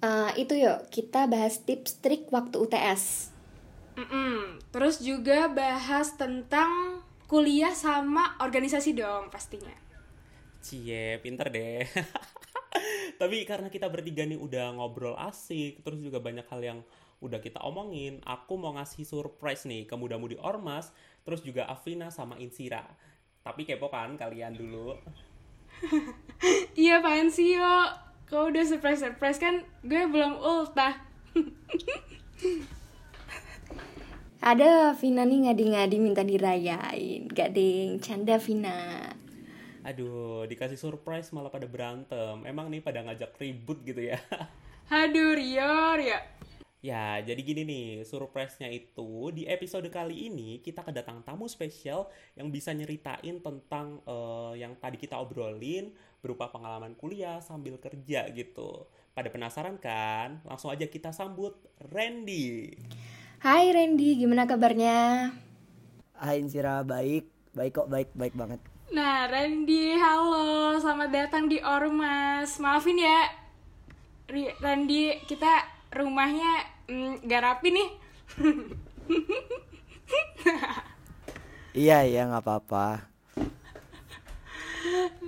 uh, 0.01 0.31
itu 0.39 0.55
yuk 0.57 0.89
kita 0.89 1.27
bahas 1.27 1.61
tips 1.63 1.99
trik 2.01 2.31
waktu 2.31 2.57
UTS 2.57 3.35
mm 3.99 4.07
-mm. 4.07 4.39
terus 4.71 5.03
juga 5.03 5.51
bahas 5.51 6.15
tentang 6.15 7.03
kuliah 7.29 7.75
sama 7.75 8.39
organisasi 8.39 8.95
dong 8.95 9.29
pastinya 9.29 9.75
cie 10.63 11.19
pinter 11.21 11.51
deh 11.51 11.83
tapi 13.21 13.43
karena 13.45 13.69
kita 13.69 13.91
bertiga 13.91 14.23
nih 14.23 14.39
udah 14.39 14.79
ngobrol 14.79 15.19
asik 15.19 15.83
terus 15.83 15.99
juga 16.01 16.23
banyak 16.23 16.47
hal 16.49 16.63
yang 16.63 16.81
udah 17.23 17.39
kita 17.39 17.63
omongin, 17.63 18.19
aku 18.27 18.59
mau 18.59 18.75
ngasih 18.75 19.07
surprise 19.07 19.63
nih 19.65 19.87
ke 19.87 19.95
muda-mudi 19.95 20.35
Ormas, 20.43 20.91
terus 21.23 21.41
juga 21.47 21.71
Afina 21.71 22.11
sama 22.11 22.35
Insira. 22.43 22.83
Tapi 23.47 23.63
kepo 23.63 23.87
kan 23.87 24.19
kalian 24.19 24.59
dulu? 24.59 24.99
Iya 26.79 26.99
apaan 27.03 27.31
sih 27.31 27.59
yo? 27.59 27.75
Kau 28.27 28.49
udah 28.49 28.65
surprise 28.65 29.05
surprise 29.05 29.39
kan 29.39 29.63
gue 29.85 30.03
belum 30.09 30.41
ultah. 30.41 30.97
Ada 34.43 34.99
Vina 34.99 35.23
nih 35.23 35.47
ngadi-ngadi 35.47 35.97
minta 36.03 36.27
dirayain. 36.27 37.31
Gak 37.31 37.55
ding, 37.55 38.03
canda 38.03 38.43
Vina. 38.43 39.15
Aduh, 39.87 40.47
dikasih 40.51 40.75
surprise 40.75 41.31
malah 41.31 41.51
pada 41.51 41.71
berantem. 41.71 42.43
Emang 42.43 42.67
nih 42.67 42.83
pada 42.83 43.07
ngajak 43.07 43.39
ribut 43.39 43.79
gitu 43.87 44.03
ya? 44.11 44.19
Aduh, 44.91 45.39
Rio, 45.39 45.95
Rio 45.95 46.19
Ya, 46.83 47.23
jadi 47.23 47.39
gini 47.47 47.63
nih, 47.63 47.87
surprise-nya 48.03 48.67
itu 48.67 49.31
di 49.31 49.47
episode 49.47 49.87
kali 49.87 50.27
ini 50.27 50.59
kita 50.59 50.83
kedatangan 50.83 51.23
tamu 51.23 51.47
spesial 51.47 52.11
yang 52.35 52.51
bisa 52.51 52.75
nyeritain 52.75 53.39
tentang 53.39 54.03
uh, 54.03 54.51
yang 54.59 54.75
tadi 54.83 54.99
kita 54.99 55.15
obrolin 55.15 55.95
berupa 56.19 56.51
pengalaman 56.51 56.99
kuliah 56.99 57.39
sambil 57.39 57.79
kerja 57.79 58.27
gitu. 58.35 58.91
Pada 59.15 59.31
penasaran 59.31 59.79
kan? 59.79 60.43
Langsung 60.43 60.75
aja 60.75 60.91
kita 60.91 61.15
sambut 61.15 61.55
Randy. 61.95 62.75
Hai 63.39 63.71
Randy, 63.71 64.19
gimana 64.19 64.51
kabarnya? 64.51 65.31
Hai 66.19 66.43
Insira, 66.43 66.83
baik. 66.83 67.31
Baik 67.55 67.79
kok, 67.79 67.87
baik, 67.95 68.11
baik 68.19 68.35
banget. 68.35 68.59
Nah, 68.91 69.31
Randy, 69.31 69.95
halo. 70.03 70.83
Selamat 70.83 71.15
datang 71.15 71.47
di 71.47 71.63
Ormas. 71.63 72.59
Maafin 72.59 72.99
ya, 72.99 73.31
Randy, 74.59 75.23
kita 75.31 75.71
rumahnya 75.95 76.72
mm, 76.89 77.27
gak 77.27 77.43
rapi 77.43 77.69
nih. 77.75 77.89
Iya 81.73 82.05
iya 82.05 82.29
nggak 82.29 82.45
apa-apa. 82.45 83.09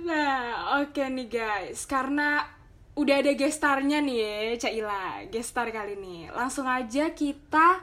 Nah, 0.05 0.77
oke 0.83 1.01
nih 1.01 1.25
guys, 1.25 1.89
karena 1.89 2.45
udah 2.93 3.15
ada 3.17 3.33
gestarnya 3.33 3.97
nih 3.97 4.17
ya, 4.21 4.33
Cak 4.61 4.73
Ila, 4.77 5.25
gestar 5.33 5.73
kali 5.73 5.97
ini. 5.97 6.29
Langsung 6.29 6.69
aja 6.69 7.09
kita 7.17 7.81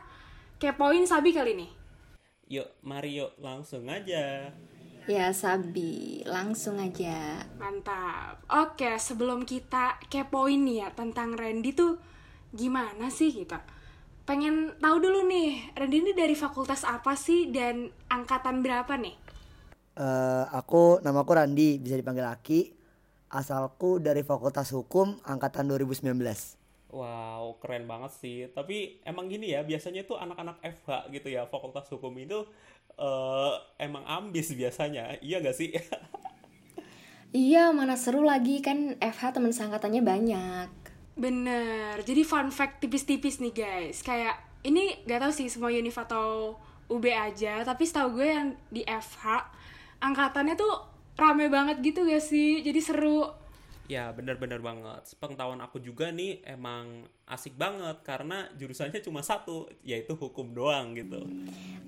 kepoin 0.62 1.02
Sabi 1.10 1.34
kali 1.34 1.58
ini. 1.58 1.68
Yuk, 2.46 2.70
mari 2.86 3.18
yuk 3.18 3.34
langsung 3.42 3.90
aja. 3.90 4.54
Ya 5.10 5.26
Sabi, 5.34 6.22
langsung 6.22 6.78
aja. 6.78 7.42
Mantap. 7.58 8.46
Oke, 8.46 8.94
sebelum 9.02 9.42
kita 9.42 9.98
kepoin 10.06 10.62
nih 10.62 10.86
ya 10.86 10.88
tentang 10.94 11.34
Randy 11.34 11.74
tuh 11.74 11.98
gimana 12.52 13.08
sih 13.08 13.32
kita? 13.32 13.64
Pengen 14.22 14.78
tahu 14.78 15.02
dulu 15.02 15.26
nih, 15.26 15.74
Randy 15.74 15.98
ini 15.98 16.12
dari 16.14 16.38
fakultas 16.38 16.86
apa 16.86 17.18
sih 17.18 17.50
dan 17.50 17.90
angkatan 18.06 18.62
berapa 18.62 18.94
nih? 18.94 19.16
Eh, 19.92 20.44
aku 20.54 21.02
namaku 21.04 21.32
Randi, 21.36 21.76
bisa 21.82 21.98
dipanggil 21.98 22.24
Aki. 22.24 22.60
Asalku 23.32 23.96
dari 23.96 24.20
Fakultas 24.20 24.68
Hukum 24.76 25.16
angkatan 25.24 25.64
2019. 25.64 26.12
Wow, 26.92 27.56
keren 27.64 27.88
banget 27.88 28.12
sih. 28.20 28.44
Tapi 28.52 29.00
emang 29.08 29.32
gini 29.32 29.56
ya, 29.56 29.64
biasanya 29.64 30.04
tuh 30.04 30.20
anak-anak 30.20 30.60
FH 30.60 31.08
gitu 31.08 31.32
ya, 31.32 31.48
fakultas 31.48 31.88
hukum 31.88 32.12
itu 32.20 32.44
eh, 33.00 33.52
emang 33.80 34.04
ambis 34.04 34.52
biasanya. 34.52 35.16
Iya 35.24 35.40
gak 35.40 35.56
sih? 35.56 35.72
Iya, 37.32 37.72
mana 37.72 37.96
seru 37.96 38.20
lagi 38.20 38.60
kan 38.60 39.00
FH 39.00 39.40
teman 39.40 39.56
seangkatannya 39.56 40.04
banyak. 40.04 40.68
Bener, 41.22 42.02
jadi 42.02 42.26
fun 42.26 42.50
fact 42.50 42.82
tipis-tipis 42.82 43.38
nih 43.38 43.54
guys 43.54 44.02
Kayak, 44.02 44.42
ini 44.66 45.06
gak 45.06 45.22
tahu 45.22 45.30
sih 45.30 45.46
semua 45.46 45.70
univ 45.70 45.94
atau 45.94 46.58
UB 46.90 47.06
aja 47.06 47.62
Tapi 47.62 47.86
setahu 47.86 48.18
gue 48.18 48.26
yang 48.26 48.58
di 48.74 48.82
FH 48.82 49.46
Angkatannya 50.02 50.58
tuh 50.58 50.74
rame 51.14 51.46
banget 51.46 51.78
gitu 51.78 52.02
gak 52.02 52.18
sih 52.18 52.66
Jadi 52.66 52.80
seru 52.82 53.42
ya, 53.92 54.08
bener-bener 54.16 54.56
banget. 54.64 55.04
Sepengetahuan 55.04 55.60
aku 55.60 55.76
juga 55.84 56.08
nih 56.08 56.40
emang 56.48 57.04
asik 57.28 57.60
banget 57.60 58.00
karena 58.00 58.48
jurusannya 58.56 59.04
cuma 59.04 59.20
satu, 59.20 59.68
yaitu 59.84 60.16
hukum 60.16 60.56
doang 60.56 60.96
gitu. 60.96 61.20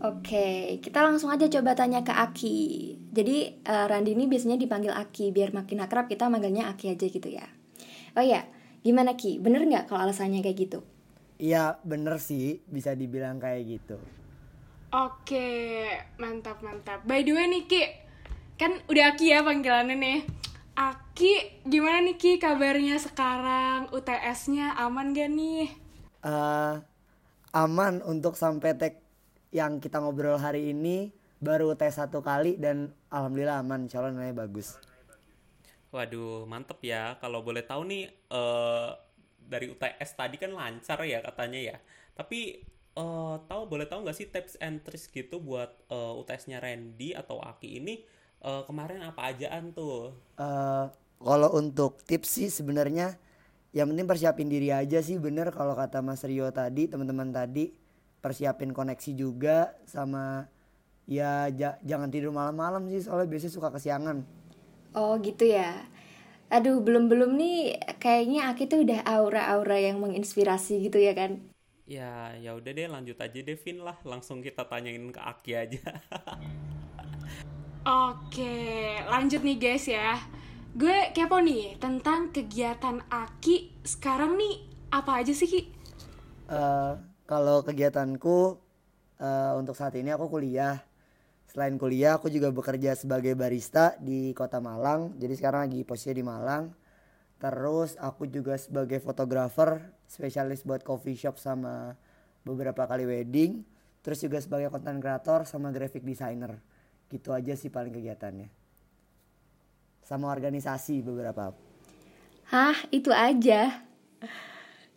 Oke, 0.04 0.78
kita 0.84 1.00
langsung 1.00 1.32
aja 1.32 1.48
coba 1.48 1.72
tanya 1.72 2.04
ke 2.04 2.12
Aki. 2.12 2.58
Jadi 3.08 3.36
eh, 3.64 3.86
Randi 3.88 4.12
ini 4.12 4.28
biasanya 4.28 4.60
dipanggil 4.60 4.92
Aki, 4.92 5.32
biar 5.32 5.56
makin 5.56 5.80
akrab 5.80 6.04
kita 6.04 6.28
manggilnya 6.28 6.68
Aki 6.76 6.92
aja 6.92 7.06
gitu 7.08 7.28
ya. 7.32 7.48
Oh 8.14 8.22
iya, 8.22 8.46
gimana 8.84 9.16
Ki? 9.16 9.40
Bener 9.40 9.64
nggak 9.64 9.88
kalau 9.88 10.04
alasannya 10.04 10.44
kayak 10.44 10.58
gitu? 10.68 10.78
Iya 11.40 11.80
bener 11.82 12.20
sih, 12.20 12.62
bisa 12.68 12.92
dibilang 12.94 13.40
kayak 13.40 13.64
gitu. 13.66 13.96
Oke, 14.94 15.90
mantap 16.22 16.62
mantap. 16.62 17.02
By 17.02 17.26
the 17.26 17.34
way 17.34 17.50
nih 17.50 17.64
Ki, 17.66 17.82
kan 18.54 18.78
udah 18.86 19.16
Aki 19.16 19.26
ya 19.34 19.42
panggilannya 19.42 19.96
nih. 19.98 20.20
Aki, 20.78 21.64
gimana 21.66 22.04
nih 22.06 22.14
Ki 22.14 22.38
kabarnya 22.38 23.02
sekarang? 23.02 23.90
UTS-nya 23.90 24.78
aman 24.78 25.10
gak 25.10 25.32
nih? 25.32 25.66
eh 26.24 26.74
aman 27.52 28.00
untuk 28.08 28.32
sampai 28.32 28.72
tek 28.80 28.96
yang 29.52 29.76
kita 29.76 30.00
ngobrol 30.00 30.40
hari 30.40 30.72
ini 30.72 31.12
baru 31.38 31.76
tes 31.76 32.00
satu 32.00 32.24
kali 32.24 32.56
dan 32.56 32.96
alhamdulillah 33.12 33.60
aman, 33.60 33.84
insya 33.84 34.00
Allah 34.00 34.16
nilainya 34.16 34.48
bagus. 34.48 34.80
Waduh, 35.94 36.42
mantep 36.52 36.78
ya. 36.92 37.02
Kalau 37.22 37.40
boleh 37.46 37.62
tahu 37.70 37.82
nih, 37.90 38.02
eh 38.38 38.88
dari 39.52 39.66
UTS 39.72 40.10
tadi 40.20 40.36
kan 40.42 40.50
lancar 40.60 40.98
ya 41.12 41.18
katanya 41.26 41.60
ya. 41.70 41.76
Tapi 42.18 42.38
eh 42.98 43.34
tahu 43.50 43.62
boleh 43.72 43.86
tahu 43.90 43.98
nggak 44.06 44.16
sih 44.18 44.26
tips 44.34 44.54
and 44.66 44.76
tricks 44.84 45.06
gitu 45.18 45.36
buat 45.48 45.70
eh, 45.94 46.12
UTS-nya 46.20 46.58
Randy 46.64 47.08
atau 47.20 47.36
Aki 47.50 47.68
ini 47.80 47.94
eh, 48.48 48.62
kemarin 48.68 49.00
apa 49.08 49.20
ajaan 49.34 49.64
tuh? 49.78 50.14
eh 50.38 50.86
kalau 51.24 51.50
untuk 51.56 52.02
tips 52.04 52.28
sih 52.42 52.48
sebenarnya 52.50 53.16
yang 53.76 53.90
penting 53.92 54.06
persiapin 54.10 54.48
diri 54.50 54.70
aja 54.74 54.98
sih 55.02 55.16
bener 55.20 55.50
kalau 55.54 55.74
kata 55.78 56.00
Mas 56.04 56.22
Rio 56.26 56.48
tadi 56.54 56.90
teman-teman 56.90 57.30
tadi 57.30 57.70
persiapin 58.24 58.70
koneksi 58.74 59.10
juga 59.14 59.74
sama 59.86 60.46
ya 61.08 61.48
ja- 61.54 61.78
jangan 61.84 62.08
tidur 62.14 62.32
malam-malam 62.34 62.88
sih 62.92 63.04
soalnya 63.04 63.28
biasanya 63.30 63.54
suka 63.58 63.70
kesiangan. 63.76 64.18
Oh 65.00 65.12
gitu 65.26 65.44
ya. 65.56 65.68
Aduh, 66.56 66.76
belum-belum 66.86 67.30
nih 67.40 67.56
kayaknya 68.02 68.40
Aki 68.50 68.64
tuh 68.72 68.80
udah 68.86 69.00
aura-aura 69.14 69.76
yang 69.86 69.96
menginspirasi 70.04 70.72
gitu 70.86 70.98
ya 71.08 71.12
kan? 71.20 71.32
Ya, 71.84 72.32
ya 72.44 72.50
udah 72.58 72.70
deh 72.78 72.88
lanjut 72.94 73.16
aja 73.24 73.40
Devin 73.48 73.78
lah. 73.86 73.96
Langsung 74.10 74.38
kita 74.46 74.62
tanyain 74.70 75.04
ke 75.12 75.20
Aki 75.20 75.50
aja. 75.62 75.82
Oke, 77.84 78.56
lanjut 79.12 79.40
nih 79.44 79.56
guys 79.60 79.84
ya. 79.88 80.16
Gue 80.74 81.12
kepo 81.14 81.38
nih 81.44 81.76
tentang 81.82 82.32
kegiatan 82.34 83.04
Aki 83.12 83.56
sekarang 83.84 84.32
nih 84.40 84.54
apa 84.90 85.20
aja 85.20 85.32
sih 85.36 85.48
Ki? 85.52 85.60
Eh 86.58 86.92
kalau 87.30 87.56
kegiatanku 87.66 88.36
eh, 89.24 89.52
untuk 89.60 89.74
saat 89.78 89.94
ini 90.00 90.10
aku 90.16 90.26
kuliah. 90.34 90.74
Selain 91.54 91.78
kuliah 91.78 92.18
aku 92.18 92.34
juga 92.34 92.50
bekerja 92.50 92.99
sebagai 92.99 93.38
barista 93.38 93.94
di 94.02 94.34
Kota 94.34 94.58
Malang. 94.58 95.14
Jadi 95.23 95.38
sekarang 95.38 95.70
lagi 95.70 95.87
posisinya 95.87 96.16
di 96.18 96.25
Malang. 96.26 96.64
Terus 97.38 97.94
aku 97.94 98.26
juga 98.26 98.58
sebagai 98.58 98.99
fotografer 98.99 99.78
spesialis 100.11 100.66
buat 100.66 100.82
coffee 100.82 101.14
shop 101.14 101.38
sama 101.38 101.94
beberapa 102.42 102.90
kali 102.90 103.06
wedding. 103.06 103.62
Terus 104.02 104.26
juga 104.26 104.42
sebagai 104.42 104.66
content 104.75 104.99
creator 104.99 105.46
sama 105.46 105.70
graphic 105.70 106.02
designer. 106.02 106.58
Gitu 107.06 107.30
aja 107.30 107.54
sih 107.54 107.70
paling 107.70 107.94
kegiatannya. 107.94 108.50
Sama 110.02 110.34
organisasi 110.34 111.06
beberapa. 111.06 111.54
Hah, 112.50 112.76
itu 112.90 113.14
aja. 113.14 113.87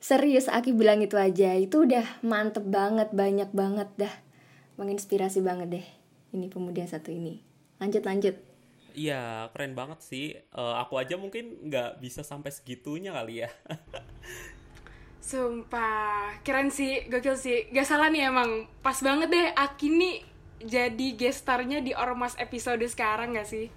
Serius 0.01 0.49
Aki 0.49 0.73
bilang 0.73 1.05
itu 1.05 1.21
aja. 1.21 1.53
Itu 1.53 1.85
udah 1.85 2.17
mantep 2.25 2.65
banget, 2.65 3.13
banyak 3.13 3.53
banget 3.53 3.93
dah. 3.93 4.15
Menginspirasi 4.81 5.45
banget 5.45 5.69
deh. 5.69 5.96
Ini 6.33 6.47
pemuda 6.51 6.83
satu 6.83 7.13
ini. 7.13 7.39
Lanjut, 7.77 8.03
lanjut. 8.03 8.35
Iya, 8.97 9.53
keren 9.53 9.77
banget 9.77 10.01
sih. 10.01 10.33
Eh, 10.33 10.75
aku 10.81 10.97
aja 10.97 11.15
mungkin 11.15 11.69
nggak 11.69 12.01
bisa 12.01 12.25
sampai 12.25 12.49
segitunya 12.49 13.13
kali 13.13 13.45
ya. 13.45 13.49
Sumpah, 15.27 16.39
keren 16.41 16.71
sih, 16.71 17.03
gokil 17.11 17.35
sih. 17.35 17.67
Gak 17.75 17.83
salah 17.83 18.07
nih 18.07 18.31
emang, 18.31 18.63
pas 18.79 18.95
banget 19.03 19.27
deh 19.27 19.47
Aki 19.59 19.87
nih 19.91 20.15
jadi 20.63 21.07
gestarnya 21.19 21.83
di 21.83 21.91
Ormas 21.91 22.39
episode 22.39 22.81
sekarang 22.87 23.35
gak 23.35 23.49
sih? 23.51 23.67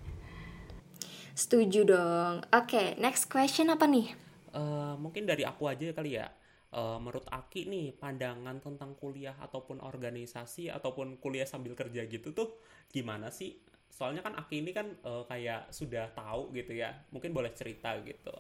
Setuju 1.35 1.83
dong. 1.85 2.47
Oke, 2.54 2.95
next 3.02 3.26
question 3.26 3.66
apa 3.75 3.90
nih? 3.90 4.14
Eh, 4.54 4.95
mungkin 4.99 5.26
dari 5.26 5.42
aku 5.42 5.66
aja 5.66 5.90
kali 5.90 6.23
ya. 6.23 6.30
Eh, 6.71 6.99
menurut 7.03 7.27
Aki 7.39 7.61
nih, 7.73 7.87
pandangan 8.03 8.57
tentang 8.67 8.91
kuliah 9.03 9.35
ataupun 9.47 9.83
organisasi 9.91 10.65
ataupun 10.71 11.19
kuliah 11.23 11.49
sambil 11.53 11.75
kerja 11.81 12.03
gitu 12.15 12.29
tuh 12.39 12.49
gimana 12.95 13.29
sih? 13.39 13.50
Soalnya 13.97 14.23
kan 14.27 14.35
Aki 14.39 14.57
ini 14.62 14.71
kan 14.79 14.87
eh, 15.11 15.25
kayak 15.31 15.61
sudah 15.79 16.05
tahu 16.15 16.43
gitu 16.59 16.73
ya. 16.83 16.91
Mungkin 17.15 17.31
boleh 17.35 17.50
cerita 17.59 17.91
gitu. 18.07 18.35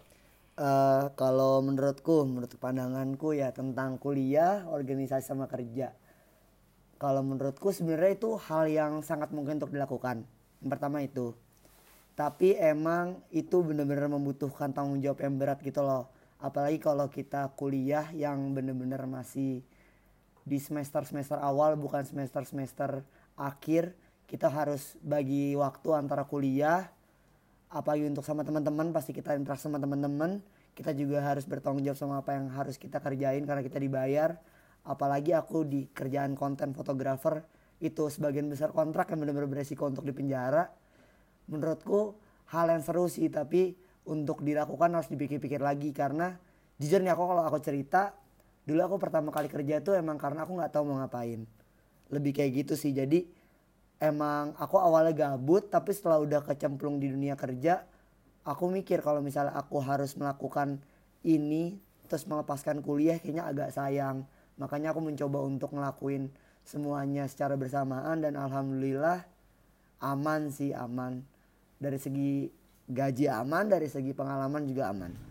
eh 0.66 1.04
kalau 1.20 1.54
menurutku, 1.66 2.16
menurut 2.28 2.52
pandanganku 2.64 3.28
ya 3.40 3.48
tentang 3.58 3.90
kuliah, 4.04 4.54
organisasi 4.76 5.24
sama 5.30 5.46
kerja. 5.52 5.86
Kalau 7.02 7.22
menurutku 7.24 7.72
sebenarnya 7.72 8.12
itu 8.20 8.30
hal 8.46 8.64
yang 8.68 8.92
sangat 9.00 9.32
mungkin 9.36 9.56
untuk 9.58 9.72
dilakukan. 9.72 10.16
Yang 10.60 10.70
pertama 10.76 10.98
itu. 11.00 11.26
Tapi 12.20 12.48
emang 12.60 13.06
itu 13.32 13.56
benar-benar 13.64 14.08
membutuhkan 14.12 14.70
tanggung 14.76 15.00
jawab 15.04 15.20
yang 15.24 15.34
berat 15.40 15.58
gitu 15.64 15.80
loh. 15.80 16.12
Apalagi 16.40 16.80
kalau 16.80 17.06
kita 17.12 17.52
kuliah 17.54 18.08
yang 18.16 18.56
benar-benar 18.56 19.04
masih 19.04 19.60
di 20.48 20.58
semester-semester 20.58 21.36
awal 21.36 21.76
bukan 21.76 22.02
semester-semester 22.02 23.04
akhir. 23.36 23.92
Kita 24.24 24.46
harus 24.46 24.94
bagi 25.02 25.52
waktu 25.58 25.90
antara 25.90 26.22
kuliah 26.22 26.88
apalagi 27.70 28.10
untuk 28.10 28.26
sama 28.26 28.42
teman-teman 28.42 28.90
pasti 28.90 29.14
kita 29.14 29.38
interaksi 29.38 29.70
sama 29.70 29.78
teman-teman 29.78 30.42
kita 30.74 30.90
juga 30.90 31.22
harus 31.22 31.46
bertanggung 31.46 31.86
jawab 31.86 31.98
sama 31.98 32.14
apa 32.18 32.34
yang 32.34 32.50
harus 32.50 32.74
kita 32.74 32.98
kerjain 32.98 33.46
karena 33.46 33.62
kita 33.62 33.78
dibayar 33.78 34.34
apalagi 34.82 35.30
aku 35.30 35.62
di 35.62 35.86
kerjaan 35.94 36.34
konten 36.34 36.74
fotografer 36.74 37.46
itu 37.78 38.10
sebagian 38.10 38.50
besar 38.50 38.74
kontrak 38.74 39.14
yang 39.14 39.22
benar-benar 39.22 39.46
beresiko 39.46 39.86
untuk 39.86 40.02
dipenjara 40.02 40.66
menurutku 41.46 42.18
hal 42.50 42.74
yang 42.74 42.82
seru 42.82 43.06
sih 43.06 43.30
tapi 43.30 43.78
untuk 44.08 44.40
dilakukan 44.44 44.92
harus 44.92 45.08
dipikir-pikir 45.10 45.60
lagi. 45.60 45.90
Karena 45.90 46.36
jujur 46.80 47.00
nih 47.02 47.12
aku 47.12 47.24
kalau 47.24 47.42
aku 47.44 47.58
cerita 47.60 48.16
dulu 48.64 48.80
aku 48.86 48.96
pertama 49.02 49.34
kali 49.34 49.50
kerja 49.50 49.82
tuh 49.82 49.98
emang 49.98 50.20
karena 50.20 50.44
aku 50.44 50.56
nggak 50.56 50.72
tahu 50.72 50.92
mau 50.92 51.02
ngapain. 51.02 51.44
Lebih 52.12 52.32
kayak 52.36 52.50
gitu 52.64 52.74
sih. 52.78 52.94
Jadi 52.94 53.26
emang 54.00 54.56
aku 54.56 54.80
awalnya 54.80 55.12
gabut 55.12 55.68
tapi 55.68 55.92
setelah 55.92 56.22
udah 56.22 56.40
kecemplung 56.40 56.96
di 56.96 57.12
dunia 57.12 57.36
kerja 57.36 57.84
aku 58.44 58.72
mikir 58.72 59.04
kalau 59.04 59.20
misalnya 59.20 59.52
aku 59.56 59.80
harus 59.84 60.16
melakukan 60.16 60.80
ini 61.20 61.76
terus 62.08 62.26
melepaskan 62.26 62.82
kuliah 62.82 63.20
kayaknya 63.20 63.46
agak 63.46 63.70
sayang. 63.70 64.26
Makanya 64.58 64.92
aku 64.92 65.00
mencoba 65.04 65.38
untuk 65.46 65.72
ngelakuin 65.72 66.32
semuanya 66.66 67.24
secara 67.30 67.56
bersamaan 67.56 68.20
dan 68.20 68.36
alhamdulillah 68.36 69.24
aman 70.02 70.50
sih 70.50 70.74
aman. 70.74 71.22
Dari 71.80 71.96
segi 71.96 72.50
gaji 72.90 73.30
aman 73.30 73.70
dari 73.70 73.86
segi 73.86 74.10
pengalaman 74.10 74.66
juga 74.66 74.90
aman 74.90 75.30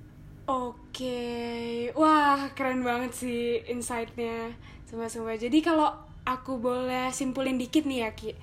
Oke, 0.49 1.93
wah 1.93 2.49
keren 2.57 2.81
banget 2.81 3.13
sih 3.13 3.61
insight-nya 3.69 4.57
semua-semua. 4.89 5.37
Jadi 5.37 5.61
kalau 5.61 5.93
aku 6.25 6.57
boleh 6.57 7.13
simpulin 7.13 7.61
dikit 7.61 7.85
nih 7.85 8.01
ya 8.01 8.17
Ki. 8.17 8.33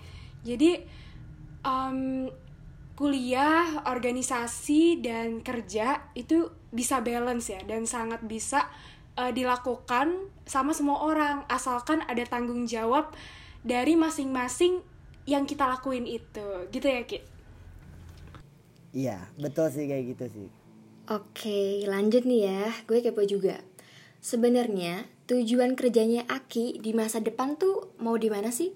Jadi 0.47 0.87
em, 1.67 2.31
kuliah, 2.95 3.83
organisasi 3.91 5.03
dan 5.03 5.43
kerja 5.43 6.07
itu 6.15 6.55
bisa 6.71 7.03
balance 7.03 7.51
ya 7.51 7.59
dan 7.67 7.91
sangat 7.91 8.23
bisa 8.23 8.71
eh, 9.19 9.35
dilakukan 9.35 10.31
sama 10.47 10.79
semua 10.79 11.03
orang 11.03 11.43
asalkan 11.51 12.07
ada 12.07 12.23
tanggung 12.23 12.71
jawab 12.71 13.11
dari 13.67 13.99
masing-masing 13.99 14.79
yang 15.27 15.43
kita 15.43 15.67
lakuin 15.67 16.07
itu. 16.07 16.71
Gitu 16.71 16.87
ya 16.87 17.03
Ki. 17.03 17.19
Iya 19.01 19.19
betul 19.45 19.67
sih 19.75 19.85
kayak 19.91 20.05
gitu 20.17 20.25
sih 20.37 20.49
Oke, 21.07 21.87
lanjut 21.87 22.27
nih 22.27 22.51
ya. 22.51 22.63
Gue 22.91 22.99
kepo 22.99 23.23
juga. 23.23 23.63
Sebenarnya 24.19 25.07
tujuan 25.31 25.79
kerjanya 25.79 26.27
Aki 26.27 26.83
di 26.83 26.91
masa 26.99 27.23
depan 27.23 27.55
tuh 27.55 27.95
mau 28.03 28.19
di 28.19 28.27
mana 28.27 28.51
sih? 28.51 28.75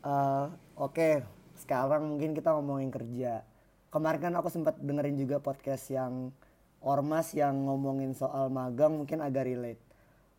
Eh, 0.00 0.46
Oke, 0.80 1.20
sekarang 1.60 2.08
mungkin 2.08 2.32
kita 2.32 2.56
ngomongin 2.56 2.88
kerja. 2.88 3.44
Kemarin 3.92 4.20
kan 4.24 4.34
aku 4.40 4.48
sempat 4.48 4.80
dengerin 4.80 5.20
juga 5.20 5.44
podcast 5.44 5.92
yang 5.92 6.32
ormas 6.80 7.36
yang 7.36 7.68
ngomongin 7.68 8.16
soal 8.16 8.48
magang 8.48 8.96
mungkin 8.96 9.20
agak 9.20 9.44
relate. 9.44 9.82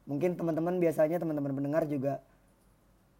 Mungkin 0.09 0.33
teman-teman 0.33 0.81
biasanya 0.81 1.21
teman-teman 1.21 1.53
pendengar 1.53 1.85
juga 1.85 2.25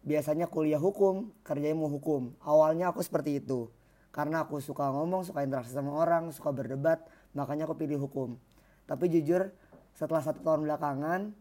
biasanya 0.02 0.50
kuliah 0.50 0.82
hukum, 0.82 1.30
kerjanya 1.46 1.78
mau 1.78 1.86
hukum. 1.86 2.34
Awalnya 2.42 2.90
aku 2.90 3.06
seperti 3.06 3.38
itu. 3.38 3.70
Karena 4.12 4.44
aku 4.44 4.60
suka 4.60 4.92
ngomong, 4.92 5.24
suka 5.24 5.40
interaksi 5.40 5.72
sama 5.72 5.96
orang, 5.96 6.28
suka 6.36 6.52
berdebat, 6.52 7.00
makanya 7.32 7.64
aku 7.64 7.80
pilih 7.80 8.04
hukum. 8.04 8.36
Tapi 8.84 9.08
jujur, 9.08 9.48
setelah 9.96 10.20
satu 10.20 10.44
tahun 10.44 10.68
belakangan, 10.68 11.32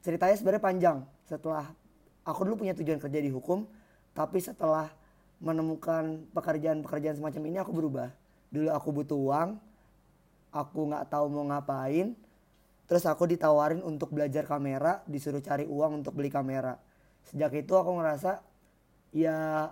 ceritanya 0.00 0.36
sebenarnya 0.40 0.64
panjang. 0.64 0.98
Setelah 1.28 1.68
aku 2.24 2.48
dulu 2.48 2.64
punya 2.64 2.72
tujuan 2.72 2.96
kerja 2.96 3.20
di 3.20 3.28
hukum, 3.28 3.68
tapi 4.16 4.40
setelah 4.40 4.88
menemukan 5.42 6.24
pekerjaan-pekerjaan 6.32 7.20
semacam 7.20 7.42
ini 7.52 7.56
aku 7.60 7.72
berubah. 7.76 8.08
Dulu 8.48 8.72
aku 8.72 8.88
butuh 8.88 9.18
uang, 9.20 9.48
aku 10.48 10.80
nggak 10.88 11.12
tahu 11.12 11.28
mau 11.28 11.44
ngapain, 11.44 12.16
terus 12.88 13.04
aku 13.04 13.28
ditawarin 13.28 13.84
untuk 13.84 14.16
belajar 14.16 14.48
kamera, 14.48 15.04
disuruh 15.04 15.44
cari 15.44 15.68
uang 15.68 16.00
untuk 16.00 16.16
beli 16.16 16.32
kamera. 16.32 16.80
Sejak 17.28 17.52
itu 17.52 17.72
aku 17.76 18.00
ngerasa 18.00 18.40
ya 19.12 19.68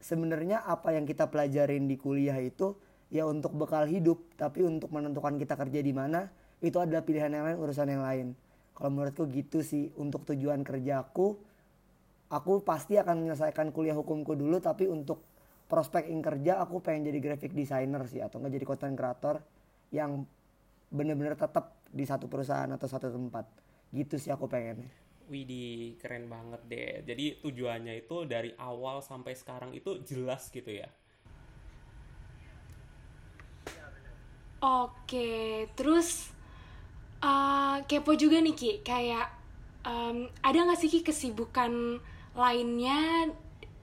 sebenarnya 0.00 0.64
apa 0.64 0.96
yang 0.96 1.04
kita 1.04 1.28
pelajarin 1.28 1.86
di 1.86 2.00
kuliah 2.00 2.36
itu 2.40 2.74
ya 3.12 3.28
untuk 3.28 3.54
bekal 3.54 3.86
hidup, 3.86 4.34
tapi 4.34 4.64
untuk 4.64 4.90
menentukan 4.90 5.36
kita 5.36 5.54
kerja 5.54 5.80
di 5.84 5.92
mana 5.92 6.26
itu 6.60 6.76
adalah 6.76 7.04
pilihan 7.04 7.32
yang 7.32 7.44
lain, 7.46 7.58
urusan 7.60 7.88
yang 7.88 8.04
lain. 8.04 8.26
Kalau 8.72 8.90
menurutku 8.90 9.28
gitu 9.28 9.60
sih 9.60 9.92
untuk 10.00 10.24
tujuan 10.24 10.64
kerjaku 10.64 11.36
aku 12.30 12.62
pasti 12.62 12.94
akan 12.96 13.26
menyelesaikan 13.26 13.74
kuliah 13.74 13.98
hukumku 13.98 14.38
dulu 14.38 14.62
tapi 14.62 14.86
untuk 14.86 15.26
prospek 15.66 16.06
in 16.08 16.22
kerja 16.22 16.62
aku 16.62 16.78
pengen 16.78 17.10
jadi 17.10 17.18
graphic 17.18 17.52
designer 17.52 18.06
sih 18.06 18.22
atau 18.22 18.38
nggak 18.38 18.54
jadi 18.54 18.66
content 18.66 18.94
creator 18.94 19.36
yang 19.90 20.22
bener-bener 20.90 21.34
tetap 21.34 21.82
di 21.90 22.06
satu 22.06 22.30
perusahaan 22.30 22.70
atau 22.70 22.86
satu 22.86 23.10
tempat 23.10 23.46
gitu 23.90 24.14
sih 24.18 24.30
aku 24.30 24.46
pengen 24.46 24.86
Widih, 25.30 25.94
keren 26.02 26.26
banget 26.26 26.60
deh. 26.66 26.92
Jadi 27.06 27.38
tujuannya 27.40 28.02
itu 28.02 28.26
dari 28.26 28.50
awal 28.58 28.98
sampai 28.98 29.38
sekarang 29.38 29.70
itu 29.70 30.02
jelas 30.02 30.50
gitu 30.50 30.68
ya. 30.68 30.90
Oke, 34.60 35.70
terus 35.72 36.28
eh, 37.24 37.76
kepo 37.88 38.12
juga 38.12 38.44
nih 38.44 38.52
Ki, 38.52 38.72
kayak 38.84 39.26
em, 39.88 40.28
ada 40.44 40.58
nggak 40.68 40.76
sih 40.76 40.92
Ki 40.92 41.00
kesibukan 41.00 41.96
lainnya 42.36 43.32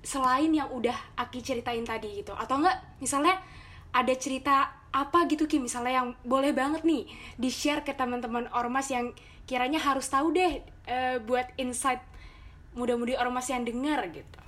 selain 0.06 0.54
yang 0.54 0.70
udah 0.70 1.18
Aki 1.18 1.42
ceritain 1.42 1.82
tadi 1.82 2.22
gitu? 2.22 2.38
Atau 2.38 2.62
nggak 2.62 3.02
misalnya 3.02 3.42
ada 3.90 4.14
cerita 4.14 4.77
apa 4.98 5.30
gitu 5.30 5.46
Ki, 5.46 5.62
misalnya 5.62 6.02
yang 6.02 6.10
boleh 6.26 6.58
banget 6.58 6.82
nih 6.82 7.06
di-share 7.38 7.86
ke 7.86 7.94
teman-teman 7.94 8.50
Ormas 8.50 8.90
yang 8.90 9.14
kiranya 9.46 9.78
harus 9.78 10.10
tahu 10.10 10.34
deh 10.34 10.66
eh, 10.90 11.22
buat 11.22 11.54
insight 11.62 12.02
muda-mudi 12.74 13.14
Ormas 13.14 13.46
yang 13.54 13.62
dengar 13.62 14.02
gitu. 14.10 14.42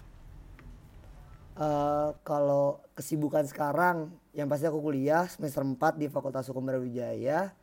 Eh, 1.62 2.10
kalau 2.26 2.82
kesibukan 2.98 3.46
sekarang 3.46 4.10
yang 4.34 4.50
pasti 4.50 4.66
aku 4.66 4.82
kuliah 4.82 5.30
semester 5.30 5.62
4 5.62 6.02
di 6.02 6.10
Fakultas 6.10 6.50
Hukum 6.50 6.66
Brawijaya. 6.66 7.54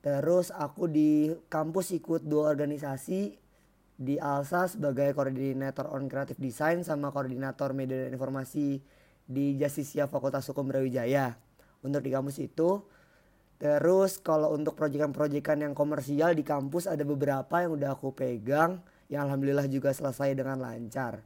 Terus 0.00 0.48
aku 0.52 0.88
di 0.88 1.28
kampus 1.52 1.92
ikut 1.92 2.24
dua 2.24 2.48
organisasi 2.52 3.36
di 4.00 4.16
ALSA 4.16 4.76
sebagai 4.76 5.12
koordinator 5.12 5.92
on 5.92 6.08
creative 6.08 6.40
design 6.40 6.80
sama 6.80 7.12
koordinator 7.12 7.76
media 7.76 8.08
dan 8.08 8.16
informasi 8.16 8.80
di 9.28 9.60
Justisia 9.60 10.08
Fakultas 10.08 10.48
Hukum 10.48 10.72
Brawijaya 10.72 11.49
untuk 11.84 12.00
di 12.04 12.10
kampus 12.12 12.36
itu 12.42 12.82
terus 13.60 14.20
kalau 14.24 14.56
untuk 14.56 14.72
proyekan-proyekan 14.72 15.60
yang 15.60 15.74
komersial 15.76 16.32
di 16.32 16.40
kampus 16.40 16.88
ada 16.88 17.04
beberapa 17.04 17.60
yang 17.60 17.76
udah 17.76 17.92
aku 17.92 18.16
pegang 18.16 18.80
yang 19.12 19.28
alhamdulillah 19.28 19.68
juga 19.68 19.92
selesai 19.92 20.32
dengan 20.32 20.56
lancar 20.60 21.20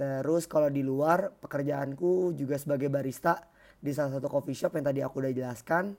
Terus 0.00 0.48
kalau 0.48 0.72
di 0.72 0.80
luar 0.80 1.28
pekerjaanku 1.44 2.32
juga 2.32 2.56
sebagai 2.56 2.88
barista 2.88 3.36
di 3.76 3.92
salah 3.92 4.16
satu 4.16 4.32
coffee 4.32 4.56
shop 4.56 4.80
yang 4.80 4.88
tadi 4.88 5.04
aku 5.04 5.20
udah 5.20 5.28
jelaskan. 5.28 5.92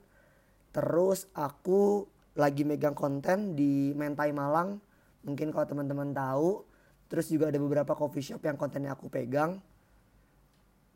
Terus 0.74 1.30
aku 1.30 2.10
lagi 2.34 2.66
megang 2.66 2.98
konten 2.98 3.54
di 3.54 3.94
Mentai 3.94 4.34
Malang. 4.34 4.82
Mungkin 5.22 5.54
kalau 5.54 5.70
teman-teman 5.70 6.10
tahu. 6.10 6.66
Terus 7.06 7.30
juga 7.30 7.54
ada 7.54 7.62
beberapa 7.62 7.94
coffee 7.94 8.34
shop 8.34 8.42
yang 8.42 8.58
kontennya 8.58 8.98
aku 8.98 9.06
pegang. 9.06 9.62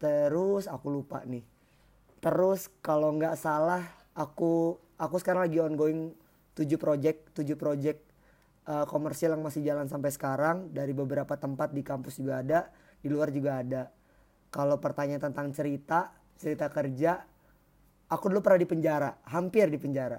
Terus 0.02 0.66
aku 0.66 0.90
lupa 0.90 1.22
nih. 1.22 1.46
Terus 2.20 2.72
kalau 2.80 3.12
nggak 3.14 3.36
salah 3.36 3.84
aku 4.16 4.80
aku 4.96 5.16
sekarang 5.20 5.46
lagi 5.46 5.60
ongoing 5.60 6.16
7 6.56 6.80
project, 6.80 7.36
7 7.36 7.52
project 7.54 8.00
eh, 8.64 8.86
komersial 8.88 9.36
yang 9.36 9.44
masih 9.44 9.60
jalan 9.60 9.86
sampai 9.86 10.08
sekarang 10.08 10.72
dari 10.72 10.96
beberapa 10.96 11.36
tempat 11.36 11.76
di 11.76 11.84
kampus 11.84 12.18
juga 12.18 12.40
ada, 12.40 12.72
di 13.04 13.08
luar 13.12 13.28
juga 13.28 13.60
ada. 13.60 13.82
Kalau 14.48 14.80
pertanyaan 14.80 15.20
tentang 15.20 15.52
cerita, 15.52 16.16
cerita 16.40 16.72
kerja, 16.72 17.20
aku 18.08 18.24
dulu 18.32 18.40
pernah 18.40 18.60
di 18.64 18.68
penjara, 18.68 19.10
hampir 19.28 19.68
di 19.68 19.76
penjara. 19.76 20.16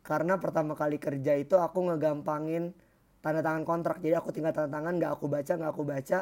Karena 0.00 0.38
pertama 0.38 0.78
kali 0.78 0.96
kerja 0.96 1.36
itu 1.36 1.58
aku 1.58 1.90
ngegampangin 1.90 2.72
tanda 3.20 3.44
tangan 3.44 3.64
kontrak. 3.66 3.98
Jadi 4.00 4.14
aku 4.16 4.30
tinggal 4.32 4.54
tanda 4.54 4.70
tangan, 4.72 4.96
nggak 4.96 5.12
aku 5.18 5.26
baca, 5.28 5.52
nggak 5.58 5.72
aku 5.74 5.84
baca. 5.84 6.20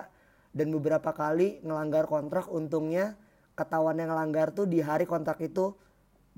Dan 0.49 0.73
beberapa 0.73 1.11
kali 1.13 1.61
ngelanggar 1.63 2.09
kontrak, 2.09 2.49
untungnya 2.51 3.15
ketahuan 3.59 3.99
yang 3.99 4.15
ngelanggar 4.15 4.55
tuh 4.55 4.71
di 4.71 4.79
hari 4.79 5.03
kontrak 5.03 5.43
itu 5.43 5.75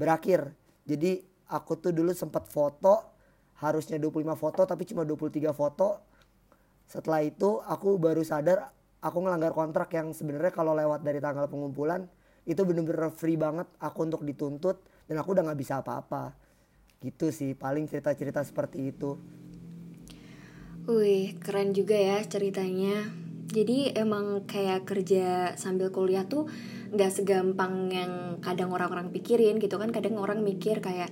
berakhir. 0.01 0.57
Jadi 0.89 1.21
aku 1.53 1.77
tuh 1.77 1.93
dulu 1.93 2.17
sempat 2.17 2.49
foto, 2.49 3.13
harusnya 3.61 4.01
25 4.01 4.33
foto 4.41 4.65
tapi 4.65 4.89
cuma 4.89 5.05
23 5.05 5.53
foto. 5.53 6.01
Setelah 6.89 7.21
itu 7.21 7.61
aku 7.61 8.01
baru 8.01 8.25
sadar 8.25 8.73
aku 9.05 9.19
ngelanggar 9.25 9.53
kontrak 9.57 9.93
yang 9.97 10.13
sebenarnya 10.13 10.53
kalau 10.53 10.77
lewat 10.77 11.01
dari 11.05 11.21
tanggal 11.21 11.49
pengumpulan 11.49 12.05
itu 12.45 12.61
bener-bener 12.65 13.13
free 13.13 13.37
banget 13.37 13.69
aku 13.81 14.09
untuk 14.09 14.25
dituntut 14.25 14.81
dan 15.09 15.21
aku 15.21 15.37
udah 15.37 15.45
nggak 15.53 15.61
bisa 15.61 15.81
apa-apa 15.81 16.37
gitu 17.01 17.33
sih 17.33 17.57
paling 17.57 17.89
cerita-cerita 17.89 18.45
seperti 18.45 18.93
itu 18.93 19.17
Wih, 20.91 21.37
keren 21.39 21.77
juga 21.77 21.93
ya 21.93 22.25
ceritanya. 22.25 23.30
Jadi 23.51 23.91
emang 23.99 24.47
kayak 24.47 24.87
kerja 24.87 25.59
sambil 25.59 25.91
kuliah 25.91 26.23
tuh 26.23 26.47
nggak 26.95 27.11
segampang 27.11 27.91
yang 27.91 28.39
kadang 28.39 28.71
orang-orang 28.71 29.11
pikirin 29.11 29.59
gitu 29.59 29.75
kan. 29.75 29.91
Kadang 29.91 30.23
orang 30.23 30.47
mikir 30.47 30.79
kayak 30.79 31.11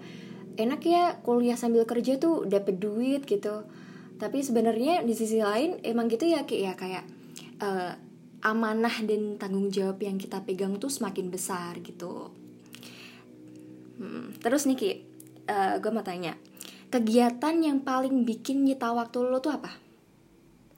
enak 0.54 0.80
ya 0.86 1.18
kuliah 1.26 1.58
sambil 1.58 1.82
kerja 1.82 2.22
tuh 2.22 2.46
dapet 2.46 2.78
duit 2.78 3.26
gitu. 3.26 3.66
Tapi 4.22 4.38
sebenarnya 4.42 5.02
di 5.02 5.14
sisi 5.18 5.42
lain 5.42 5.82
emang 5.82 6.06
gitu 6.06 6.30
ya 6.30 6.46
Ki 6.46 6.62
ya 6.62 6.78
kayak 6.78 7.02
eh, 7.58 7.92
amanah 8.46 9.02
dan 9.02 9.34
tanggung 9.34 9.66
jawab 9.74 9.98
yang 9.98 10.14
kita 10.14 10.46
pegang 10.46 10.78
tuh 10.78 10.90
semakin 10.90 11.30
besar 11.34 11.74
gitu. 11.82 12.30
Hmm, 13.98 14.30
terus 14.38 14.62
nih 14.70 14.78
Ki, 14.78 14.92
gue 15.82 15.90
mau 15.90 16.06
tanya, 16.06 16.38
kegiatan 16.86 17.58
yang 17.58 17.82
paling 17.82 18.22
bikin 18.22 18.62
nyita 18.62 18.94
waktu 18.94 19.26
lo 19.26 19.42
tuh 19.42 19.58
apa? 19.58 19.74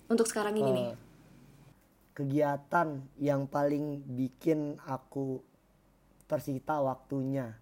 Untuk 0.08 0.24
sekarang 0.24 0.56
ini 0.56 0.72
nih. 0.72 0.88
Kegiatan 2.20 3.00
yang 3.16 3.48
paling 3.48 4.04
bikin 4.04 4.76
aku 4.84 5.40
tersita 6.28 6.76
waktunya. 6.84 7.56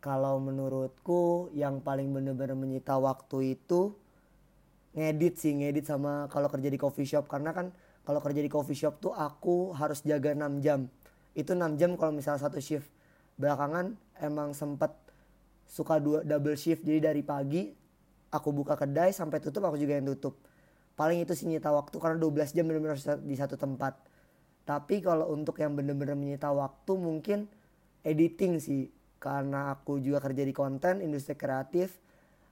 Kalau 0.00 0.40
menurutku 0.40 1.52
yang 1.52 1.84
paling 1.84 2.08
bener-bener 2.08 2.56
menyita 2.56 2.96
waktu 2.96 3.60
itu 3.60 3.92
ngedit 4.96 5.36
sih 5.36 5.52
ngedit 5.52 5.84
sama 5.84 6.32
kalau 6.32 6.48
kerja 6.48 6.72
di 6.72 6.80
coffee 6.80 7.04
shop. 7.04 7.28
Karena 7.28 7.52
kan 7.52 7.68
kalau 8.08 8.24
kerja 8.24 8.40
di 8.40 8.48
coffee 8.48 8.72
shop 8.72 9.04
tuh 9.04 9.12
aku 9.12 9.76
harus 9.76 10.00
jaga 10.00 10.32
6 10.32 10.64
jam. 10.64 10.88
Itu 11.36 11.52
6 11.52 11.76
jam 11.76 11.92
kalau 12.00 12.16
misalnya 12.16 12.40
satu 12.40 12.64
shift. 12.64 12.88
Belakangan 13.36 13.92
emang 14.24 14.56
sempet 14.56 14.96
suka 15.68 16.00
dua 16.00 16.24
double 16.24 16.56
shift. 16.56 16.88
Jadi 16.88 17.04
dari 17.04 17.20
pagi 17.20 17.68
aku 18.32 18.48
buka 18.48 18.80
kedai 18.80 19.12
sampai 19.12 19.44
tutup 19.44 19.68
aku 19.68 19.76
juga 19.76 20.00
yang 20.00 20.08
tutup 20.08 20.40
paling 20.98 21.22
itu 21.22 21.30
sih 21.38 21.46
nyita 21.46 21.70
waktu 21.70 21.94
karena 22.02 22.18
12 22.18 22.58
jam 22.58 22.66
benar-benar 22.66 22.98
di 23.22 23.36
satu 23.38 23.54
tempat. 23.54 23.94
Tapi 24.66 24.98
kalau 24.98 25.30
untuk 25.30 25.62
yang 25.62 25.78
bener-bener 25.78 26.18
menyita 26.18 26.50
waktu 26.50 26.92
mungkin 26.98 27.46
editing 28.02 28.58
sih. 28.58 28.90
Karena 29.18 29.74
aku 29.74 29.98
juga 30.02 30.22
kerja 30.22 30.42
di 30.42 30.54
konten 30.54 31.02
industri 31.02 31.38
kreatif 31.38 31.98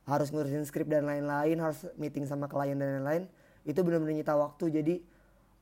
harus 0.06 0.30
ngurusin 0.30 0.62
skrip 0.62 0.86
dan 0.86 1.06
lain-lain 1.06 1.58
harus 1.58 1.86
meeting 1.98 2.26
sama 2.26 2.46
klien 2.46 2.78
dan 2.78 3.02
lain-lain 3.02 3.26
itu 3.66 3.82
benar-benar 3.82 4.14
nyita 4.14 4.34
waktu. 4.38 4.70
Jadi 4.70 4.94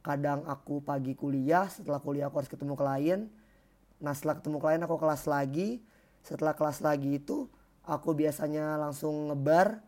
kadang 0.05 0.45
aku 0.45 0.85
pagi 0.85 1.17
kuliah 1.17 1.65
setelah 1.73 2.01
kuliah 2.05 2.29
aku 2.29 2.45
harus 2.45 2.53
ketemu 2.53 2.77
klien. 2.77 3.21
Nah 4.05 4.13
setelah 4.13 4.37
ketemu 4.41 4.61
klien 4.61 4.83
aku 4.85 4.97
kelas 5.01 5.25
lagi. 5.25 5.81
Setelah 6.25 6.53
kelas 6.57 6.85
lagi 6.85 7.21
itu 7.21 7.49
aku 7.85 8.17
biasanya 8.17 8.77
langsung 8.81 9.33
ngebar 9.33 9.81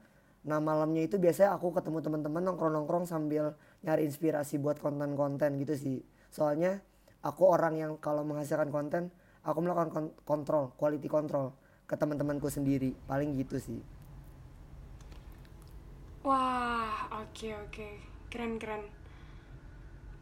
nah 0.46 0.62
malamnya 0.62 1.02
itu 1.02 1.18
biasanya 1.18 1.58
aku 1.58 1.74
ketemu 1.74 1.98
teman-teman 2.06 2.42
nongkrong-nongkrong 2.46 3.04
sambil 3.04 3.58
nyari 3.82 4.06
inspirasi 4.06 4.62
buat 4.62 4.78
konten-konten 4.78 5.58
gitu 5.58 5.74
sih 5.74 5.98
soalnya 6.30 6.78
aku 7.26 7.50
orang 7.50 7.74
yang 7.74 7.92
kalau 7.98 8.22
menghasilkan 8.22 8.70
konten 8.70 9.10
aku 9.42 9.58
melakukan 9.58 10.14
kontrol 10.22 10.70
quality 10.78 11.10
control 11.10 11.50
ke 11.90 11.98
teman-temanku 11.98 12.46
sendiri 12.46 12.94
paling 13.10 13.34
gitu 13.34 13.58
sih 13.58 13.82
Wah, 16.26 17.06
oke 17.22 17.54
oke. 17.54 17.88
Keren 18.26 18.58
keren. 18.58 18.82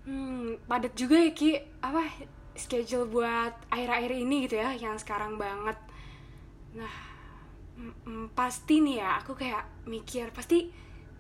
Hmm, 0.05 0.61
padat 0.69 0.93
juga 0.93 1.17
ya 1.17 1.33
Ki. 1.33 1.57
Apa 1.81 2.05
schedule 2.53 3.09
buat 3.09 3.57
akhir-akhir 3.73 4.13
ini 4.13 4.45
gitu 4.45 4.61
ya, 4.61 4.77
yang 4.77 5.01
sekarang 5.01 5.41
banget. 5.41 5.81
Nah, 6.77 7.14
mm, 7.79 8.35
pasti 8.35 8.81
nih 8.81 9.03
ya, 9.03 9.21
aku 9.21 9.35
kayak 9.35 9.87
mikir 9.89 10.31
pasti 10.31 10.71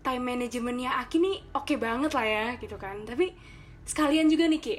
time 0.04 0.22
managementnya 0.22 1.00
Aki 1.00 1.16
nih 1.20 1.36
oke 1.56 1.74
banget 1.80 2.12
lah 2.12 2.26
ya 2.26 2.46
gitu 2.60 2.76
kan. 2.76 3.02
Tapi 3.08 3.32
sekalian 3.84 4.28
juga 4.28 4.48
nih 4.48 4.60
Ki, 4.60 4.76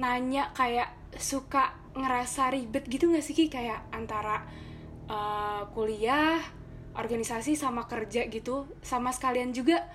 nanya 0.00 0.50
kayak 0.56 0.92
suka 1.18 1.74
ngerasa 1.96 2.54
ribet 2.54 2.86
gitu 2.86 3.10
gak 3.10 3.24
sih 3.24 3.34
Ki 3.34 3.50
kayak 3.50 3.90
antara 3.90 4.46
uh, 5.10 5.66
kuliah 5.74 6.38
organisasi 6.94 7.54
sama 7.54 7.86
kerja 7.86 8.26
gitu 8.30 8.66
sama 8.82 9.14
sekalian 9.14 9.54
juga 9.54 9.86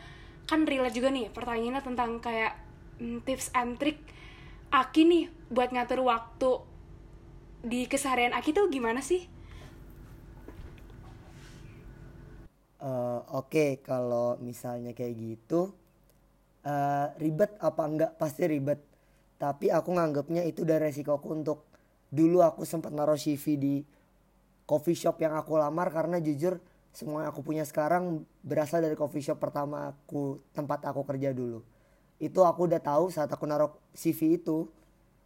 kan 0.46 0.64
relate 0.64 0.96
juga 0.96 1.10
nih 1.12 1.32
pertanyaannya 1.34 1.82
tentang 1.82 2.12
kayak 2.22 2.54
mm, 3.02 3.24
tips 3.24 3.52
and 3.56 3.80
trick 3.80 4.00
Aki 4.74 5.02
nih 5.08 5.24
buat 5.48 5.72
ngatur 5.72 6.04
waktu 6.04 6.52
di 7.64 7.88
keseharian 7.88 8.36
Aki 8.36 8.52
tuh 8.52 8.68
gimana 8.68 9.00
sih? 9.00 9.24
Uh, 12.76 13.24
Oke, 13.32 13.48
okay, 13.48 13.70
kalau 13.80 14.36
misalnya 14.44 14.92
kayak 14.92 15.16
gitu 15.16 15.72
uh, 16.68 17.08
ribet 17.22 17.56
apa 17.62 17.84
enggak 17.88 18.12
pasti 18.20 18.44
ribet. 18.50 18.82
Tapi 19.36 19.72
aku 19.72 19.96
nganggapnya 19.96 20.44
itu 20.48 20.64
udah 20.64 20.80
resikoku 20.80 21.28
untuk 21.32 21.68
dulu 22.12 22.40
aku 22.44 22.64
sempat 22.64 22.96
naruh 22.96 23.20
CV 23.20 23.44
di 23.60 23.76
coffee 24.66 24.98
shop 24.98 25.22
yang 25.22 25.38
aku 25.38 25.60
lamar 25.60 25.92
karena 25.94 26.18
jujur 26.24 26.58
semua 26.96 27.28
yang 27.28 27.36
aku 27.36 27.44
punya 27.44 27.68
sekarang 27.68 28.24
berasal 28.40 28.80
dari 28.80 28.96
coffee 28.96 29.20
shop 29.20 29.38
pertama 29.44 29.92
aku 29.92 30.40
tempat 30.56 30.88
aku 30.88 31.04
kerja 31.04 31.36
dulu 31.36 31.60
itu 32.24 32.40
aku 32.40 32.72
udah 32.72 32.80
tahu 32.80 33.12
saat 33.12 33.28
aku 33.28 33.44
naruh 33.44 33.76
CV 33.92 34.40
itu 34.40 34.72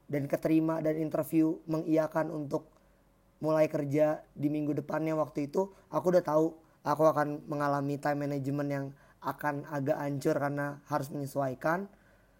dan 0.09 0.25
keterima 0.25 0.81
dan 0.81 0.97
interview 0.97 1.61
mengiyakan 1.69 2.33
untuk 2.33 2.65
mulai 3.39 3.69
kerja 3.69 4.25
di 4.33 4.49
minggu 4.49 4.73
depannya 4.73 5.13
waktu 5.13 5.47
itu 5.47 5.69
aku 5.93 6.05
udah 6.09 6.25
tahu 6.25 6.57
aku 6.83 7.03
akan 7.07 7.43
mengalami 7.47 7.99
time 7.99 8.27
management 8.27 8.69
yang 8.69 8.85
akan 9.19 9.67
agak 9.67 9.99
hancur 9.99 10.35
karena 10.39 10.79
harus 10.87 11.11
menyesuaikan. 11.11 11.91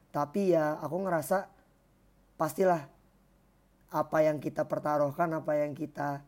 Tapi 0.09 0.55
ya 0.55 0.79
aku 0.79 1.05
ngerasa 1.05 1.51
pastilah 2.39 2.87
apa 3.89 4.17
yang 4.21 4.37
kita 4.37 4.65
pertaruhkan 4.65 5.29
apa 5.33 5.53
yang 5.59 5.73
kita 5.75 6.23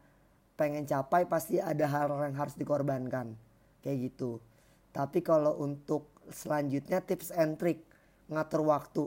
pengen 0.59 0.85
capai 0.85 1.25
pasti 1.25 1.57
ada 1.57 1.87
hal 1.87 2.11
yang 2.11 2.35
harus 2.35 2.53
dikorbankan. 2.59 3.33
Kayak 3.81 4.11
gitu. 4.11 4.43
Tapi 4.91 5.23
kalau 5.23 5.57
untuk 5.57 6.11
selanjutnya 6.29 7.01
tips 7.01 7.31
and 7.33 7.57
trick 7.57 7.81
ngatur 8.29 8.61
waktu. 8.67 9.03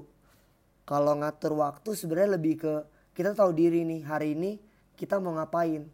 Kalau 0.85 1.17
ngatur 1.17 1.57
waktu 1.57 1.97
sebenarnya 1.97 2.37
lebih 2.37 2.55
ke 2.61 2.73
kita 3.15 3.33
tahu 3.33 3.55
diri 3.55 3.87
nih 3.87 4.03
hari 4.05 4.35
ini 4.35 4.59
kita 4.99 5.23
mau 5.23 5.37
ngapain. 5.39 5.87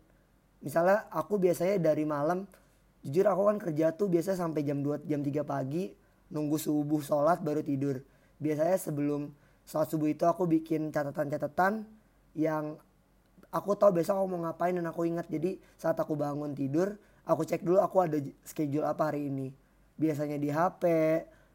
Misalnya 0.65 1.07
aku 1.13 1.37
biasanya 1.37 1.79
dari 1.79 2.05
malam 2.05 2.49
jujur 3.01 3.27
aku 3.27 3.43
kan 3.49 3.57
kerja 3.57 3.87
tuh 3.97 4.13
biasanya 4.13 4.39
sampai 4.45 4.61
jam 4.65 4.85
2 4.85 5.09
jam 5.09 5.21
3 5.25 5.45
pagi 5.45 5.93
nunggu 6.31 6.57
subuh 6.57 7.01
sholat 7.03 7.43
baru 7.43 7.65
tidur. 7.65 8.01
Biasanya 8.41 8.77
sebelum 8.77 9.33
sholat 9.65 9.89
subuh 9.91 10.09
itu 10.09 10.25
aku 10.25 10.47
bikin 10.47 10.93
catatan-catatan 10.95 11.85
yang 12.37 12.79
aku 13.51 13.75
tahu 13.75 13.99
besok 14.01 14.23
aku 14.23 14.29
mau 14.31 14.41
ngapain 14.47 14.77
dan 14.77 14.87
aku 14.87 15.09
ingat. 15.09 15.27
Jadi 15.27 15.59
saat 15.77 15.99
aku 15.99 16.15
bangun 16.15 16.55
tidur 16.55 16.97
aku 17.27 17.43
cek 17.45 17.65
dulu 17.67 17.83
aku 17.83 17.97
ada 18.05 18.19
schedule 18.47 18.87
apa 18.87 19.11
hari 19.13 19.29
ini. 19.29 19.51
Biasanya 20.01 20.37
di 20.41 20.49
HP 20.49 20.85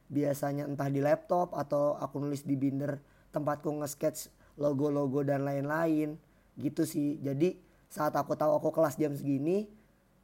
biasanya 0.05 0.69
entah 0.69 0.85
di 0.85 1.01
laptop 1.01 1.57
atau 1.57 1.97
aku 1.97 2.21
nulis 2.21 2.45
di 2.45 2.53
binder 2.53 3.01
tempatku 3.33 3.73
nge-sketch 3.81 4.29
logo-logo 4.61 5.25
dan 5.25 5.47
lain-lain. 5.47 6.17
Gitu 6.57 6.85
sih. 6.85 7.17
Jadi 7.21 7.57
saat 7.89 8.13
aku 8.13 8.35
tahu 8.35 8.53
aku 8.59 8.69
kelas 8.75 8.99
jam 8.99 9.15
segini 9.15 9.71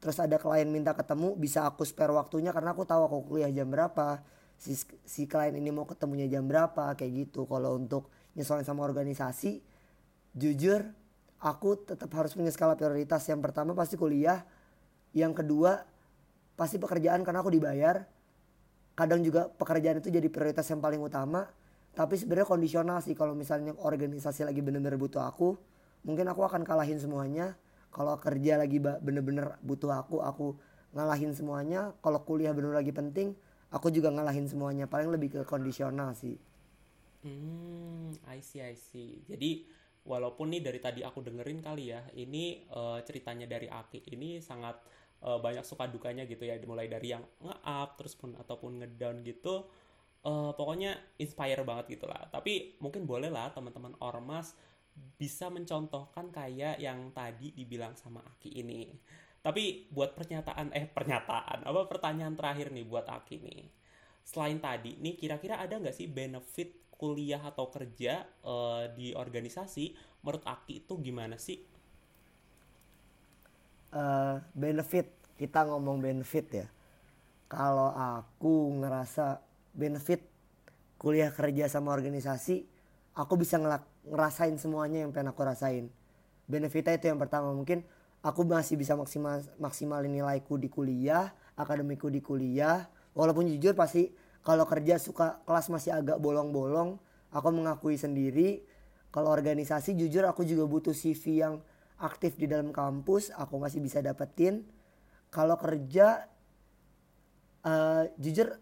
terus 0.02 0.18
ada 0.18 0.34
klien 0.34 0.66
minta 0.66 0.98
ketemu 0.98 1.38
bisa 1.38 1.62
aku 1.62 1.86
spare 1.86 2.10
waktunya 2.10 2.50
karena 2.50 2.74
aku 2.74 2.82
tahu 2.82 3.06
aku 3.06 3.18
kuliah 3.30 3.46
jam 3.54 3.70
berapa. 3.70 4.18
Si, 4.58 4.74
si 5.06 5.30
klien 5.30 5.54
ini 5.54 5.70
mau 5.70 5.86
ketemunya 5.86 6.26
jam 6.26 6.42
berapa 6.50 6.98
kayak 6.98 7.30
gitu. 7.30 7.46
Kalau 7.46 7.78
untuk 7.78 8.10
nyesuaiin 8.34 8.66
sama 8.66 8.82
organisasi 8.82 9.62
jujur 10.34 10.82
aku 11.38 11.86
tetap 11.86 12.10
harus 12.18 12.34
punya 12.34 12.50
skala 12.50 12.74
prioritas. 12.74 13.22
Yang 13.30 13.46
pertama 13.46 13.78
pasti 13.78 13.94
kuliah 13.94 14.42
yang 15.14 15.30
kedua 15.30 15.86
pasti 16.58 16.82
pekerjaan 16.82 17.22
karena 17.22 17.38
aku 17.38 17.54
dibayar. 17.54 18.02
Kadang 18.98 19.22
juga 19.22 19.46
pekerjaan 19.54 20.02
itu 20.02 20.10
jadi 20.10 20.26
prioritas 20.26 20.66
yang 20.66 20.82
paling 20.82 20.98
utama. 20.98 21.46
Tapi 21.94 22.18
sebenarnya 22.18 22.50
kondisional 22.50 22.98
sih 23.06 23.14
kalau 23.14 23.38
misalnya 23.38 23.78
organisasi 23.78 24.50
lagi 24.50 24.58
bener-bener 24.58 24.98
butuh 24.98 25.22
aku 25.22 25.54
mungkin 26.02 26.26
aku 26.26 26.42
akan 26.42 26.66
kalahin 26.66 26.98
semuanya 26.98 27.54
kalau 27.92 28.16
kerja 28.16 28.56
lagi 28.56 28.80
bener-bener 28.80 29.60
butuh 29.60 29.92
aku 29.92 30.24
aku 30.24 30.56
ngalahin 30.96 31.36
semuanya. 31.36 31.92
Kalau 32.00 32.24
kuliah 32.24 32.56
bener 32.56 32.72
lagi 32.72 32.90
penting 32.90 33.36
aku 33.68 33.92
juga 33.92 34.08
ngalahin 34.08 34.48
semuanya. 34.48 34.88
Paling 34.88 35.12
lebih 35.12 35.28
ke 35.36 35.40
kondisional 35.44 36.16
sih. 36.16 36.40
Hmm 37.22 38.10
I 38.26 38.40
see 38.40 38.64
I 38.64 38.74
see. 38.74 39.20
Jadi 39.28 39.68
walaupun 40.08 40.50
nih 40.50 40.64
dari 40.64 40.80
tadi 40.80 41.00
aku 41.04 41.22
dengerin 41.22 41.62
kali 41.62 41.94
ya 41.94 42.02
ini 42.18 42.66
uh, 42.72 42.98
ceritanya 43.04 43.46
dari 43.46 43.70
Aki 43.70 44.10
ini 44.10 44.42
sangat 44.42 44.80
uh, 45.22 45.38
banyak 45.38 45.62
suka 45.62 45.86
dukanya 45.86 46.24
gitu 46.24 46.48
ya. 46.48 46.56
Dimulai 46.56 46.88
dari 46.88 47.12
yang 47.12 47.22
nge-up 47.44 48.00
terus 48.00 48.16
pun 48.16 48.32
ataupun 48.34 48.80
ngedown 48.82 49.20
gitu 49.22 49.68
uh, 50.26 50.50
pokoknya 50.56 50.96
inspire 51.20 51.62
banget 51.62 52.00
gitu 52.00 52.08
lah. 52.08 52.24
Tapi 52.32 52.80
mungkin 52.80 53.04
boleh 53.04 53.28
lah 53.28 53.52
teman-teman 53.52 53.94
ormas 54.00 54.56
bisa 54.92 55.48
mencontohkan 55.48 56.28
kayak 56.28 56.76
yang 56.80 57.10
tadi 57.16 57.54
dibilang 57.56 57.96
sama 57.96 58.20
Aki 58.20 58.50
ini 58.62 58.92
tapi 59.42 59.90
buat 59.90 60.14
pernyataan 60.14 60.70
eh 60.76 60.86
pernyataan 60.86 61.66
apa 61.66 61.80
pertanyaan 61.90 62.36
terakhir 62.38 62.70
nih 62.70 62.86
buat 62.86 63.08
Aki 63.08 63.36
nih 63.42 63.62
selain 64.22 64.62
tadi 64.62 64.98
nih 65.02 65.18
kira-kira 65.18 65.58
ada 65.58 65.78
nggak 65.80 65.96
sih 65.96 66.06
benefit 66.06 66.82
kuliah 67.02 67.42
atau 67.42 67.66
kerja 67.66 68.22
uh, 68.46 68.86
di 68.94 69.10
organisasi 69.10 69.90
menurut 70.22 70.46
Aki 70.46 70.86
itu 70.86 70.94
gimana 71.02 71.34
sih? 71.34 71.58
Uh, 73.90 74.38
benefit 74.54 75.10
kita 75.34 75.66
ngomong 75.66 75.98
benefit 75.98 76.46
ya. 76.54 76.66
Kalau 77.50 77.90
aku 77.90 78.70
ngerasa 78.78 79.42
benefit 79.74 80.22
kuliah 80.96 81.34
kerja 81.34 81.66
sama 81.66 81.90
organisasi, 81.90 82.64
aku 83.12 83.40
bisa 83.40 83.60
ngerasain 84.04 84.56
semuanya 84.56 85.04
yang 85.04 85.10
pengen 85.12 85.32
aku 85.32 85.42
rasain. 85.44 85.88
Benefitnya 86.48 86.96
itu 86.96 87.08
yang 87.08 87.20
pertama 87.20 87.52
mungkin 87.52 87.84
aku 88.24 88.44
masih 88.44 88.76
bisa 88.76 88.98
maksimal 88.98 89.40
maksimalin 89.56 90.12
nilaiku 90.12 90.58
di 90.58 90.68
kuliah, 90.68 91.32
akademiku 91.54 92.08
di 92.08 92.20
kuliah. 92.24 92.88
Walaupun 93.12 93.48
jujur 93.48 93.76
pasti 93.76 94.08
kalau 94.42 94.66
kerja 94.66 94.98
suka 94.98 95.40
kelas 95.46 95.70
masih 95.70 95.94
agak 95.94 96.18
bolong-bolong 96.18 96.98
aku 97.32 97.48
mengakui 97.54 97.96
sendiri 97.96 98.62
kalau 99.14 99.32
organisasi 99.32 99.96
jujur 99.96 100.26
aku 100.28 100.44
juga 100.44 100.66
butuh 100.68 100.92
CV 100.92 101.40
yang 101.40 101.54
aktif 102.02 102.36
di 102.36 102.50
dalam 102.50 102.74
kampus 102.74 103.30
aku 103.32 103.56
masih 103.62 103.78
bisa 103.78 104.02
dapetin 104.02 104.66
kalau 105.32 105.56
kerja 105.56 106.28
uh, 107.64 108.04
jujur 108.18 108.58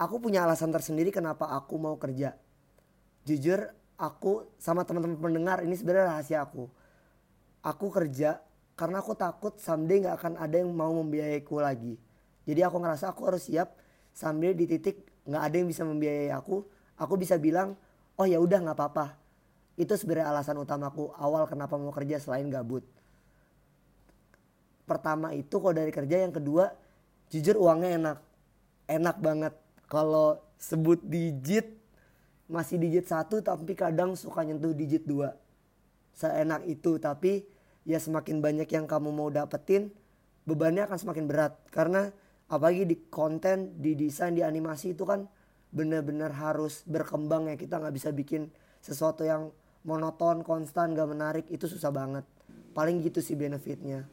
aku 0.00 0.18
punya 0.18 0.48
alasan 0.48 0.72
tersendiri 0.72 1.12
kenapa 1.12 1.52
aku 1.52 1.76
mau 1.76 2.00
kerja 2.00 2.34
jujur 3.28 3.70
aku 4.00 4.48
sama 4.56 4.88
teman-teman 4.88 5.20
pendengar 5.20 5.60
ini 5.60 5.76
sebenarnya 5.76 6.16
rahasia 6.16 6.40
aku. 6.40 6.64
Aku 7.60 7.92
kerja 7.92 8.40
karena 8.72 9.04
aku 9.04 9.12
takut 9.12 9.60
someday 9.60 10.00
nggak 10.00 10.16
akan 10.16 10.34
ada 10.40 10.56
yang 10.56 10.72
mau 10.72 10.88
membiayaiku 10.96 11.60
lagi. 11.60 12.00
Jadi 12.48 12.64
aku 12.64 12.80
ngerasa 12.80 13.12
aku 13.12 13.28
harus 13.28 13.44
siap 13.44 13.76
someday 14.16 14.56
di 14.56 14.64
titik 14.64 15.04
nggak 15.28 15.42
ada 15.44 15.54
yang 15.60 15.68
bisa 15.68 15.84
membiayai 15.84 16.32
aku. 16.32 16.64
Aku 16.96 17.20
bisa 17.20 17.36
bilang 17.36 17.76
oh 18.16 18.24
ya 18.24 18.40
udah 18.40 18.64
nggak 18.64 18.76
apa-apa. 18.80 19.20
Itu 19.76 19.92
sebenarnya 20.00 20.32
alasan 20.32 20.56
utamaku 20.56 21.12
awal 21.20 21.44
kenapa 21.44 21.76
mau 21.76 21.92
kerja 21.92 22.16
selain 22.16 22.48
gabut. 22.48 22.82
Pertama 24.88 25.36
itu 25.36 25.60
kalau 25.60 25.76
dari 25.76 25.92
kerja 25.92 26.24
yang 26.24 26.32
kedua 26.32 26.72
jujur 27.28 27.60
uangnya 27.60 27.90
enak. 28.00 28.18
Enak 28.88 29.16
banget. 29.20 29.54
Kalau 29.86 30.40
sebut 30.56 30.98
digit 31.04 31.79
masih 32.50 32.82
digit 32.82 33.06
satu 33.06 33.38
tapi 33.40 33.78
kadang 33.78 34.18
suka 34.18 34.42
nyentuh 34.42 34.74
digit 34.74 35.06
dua. 35.06 35.38
Seenak 36.10 36.66
itu 36.66 36.98
tapi 36.98 37.46
ya 37.86 38.02
semakin 38.02 38.42
banyak 38.42 38.68
yang 38.68 38.90
kamu 38.90 39.14
mau 39.14 39.30
dapetin 39.30 39.94
bebannya 40.44 40.84
akan 40.90 40.98
semakin 40.98 41.24
berat. 41.30 41.54
Karena 41.70 42.10
apalagi 42.50 42.84
di 42.84 42.96
konten 43.06 43.78
di 43.78 43.94
desain 43.94 44.34
di 44.34 44.42
animasi 44.42 44.98
itu 44.98 45.06
kan 45.06 45.30
benar-benar 45.70 46.34
harus 46.34 46.82
berkembang 46.84 47.46
ya. 47.48 47.54
Kita 47.54 47.78
nggak 47.78 47.94
bisa 47.94 48.10
bikin 48.10 48.50
sesuatu 48.82 49.22
yang 49.22 49.54
monoton 49.86 50.42
konstan 50.42 50.92
gak 50.92 51.08
menarik. 51.08 51.46
Itu 51.48 51.70
susah 51.70 51.94
banget. 51.94 52.26
Paling 52.74 53.00
gitu 53.06 53.22
sih 53.22 53.38
benefitnya. 53.38 54.10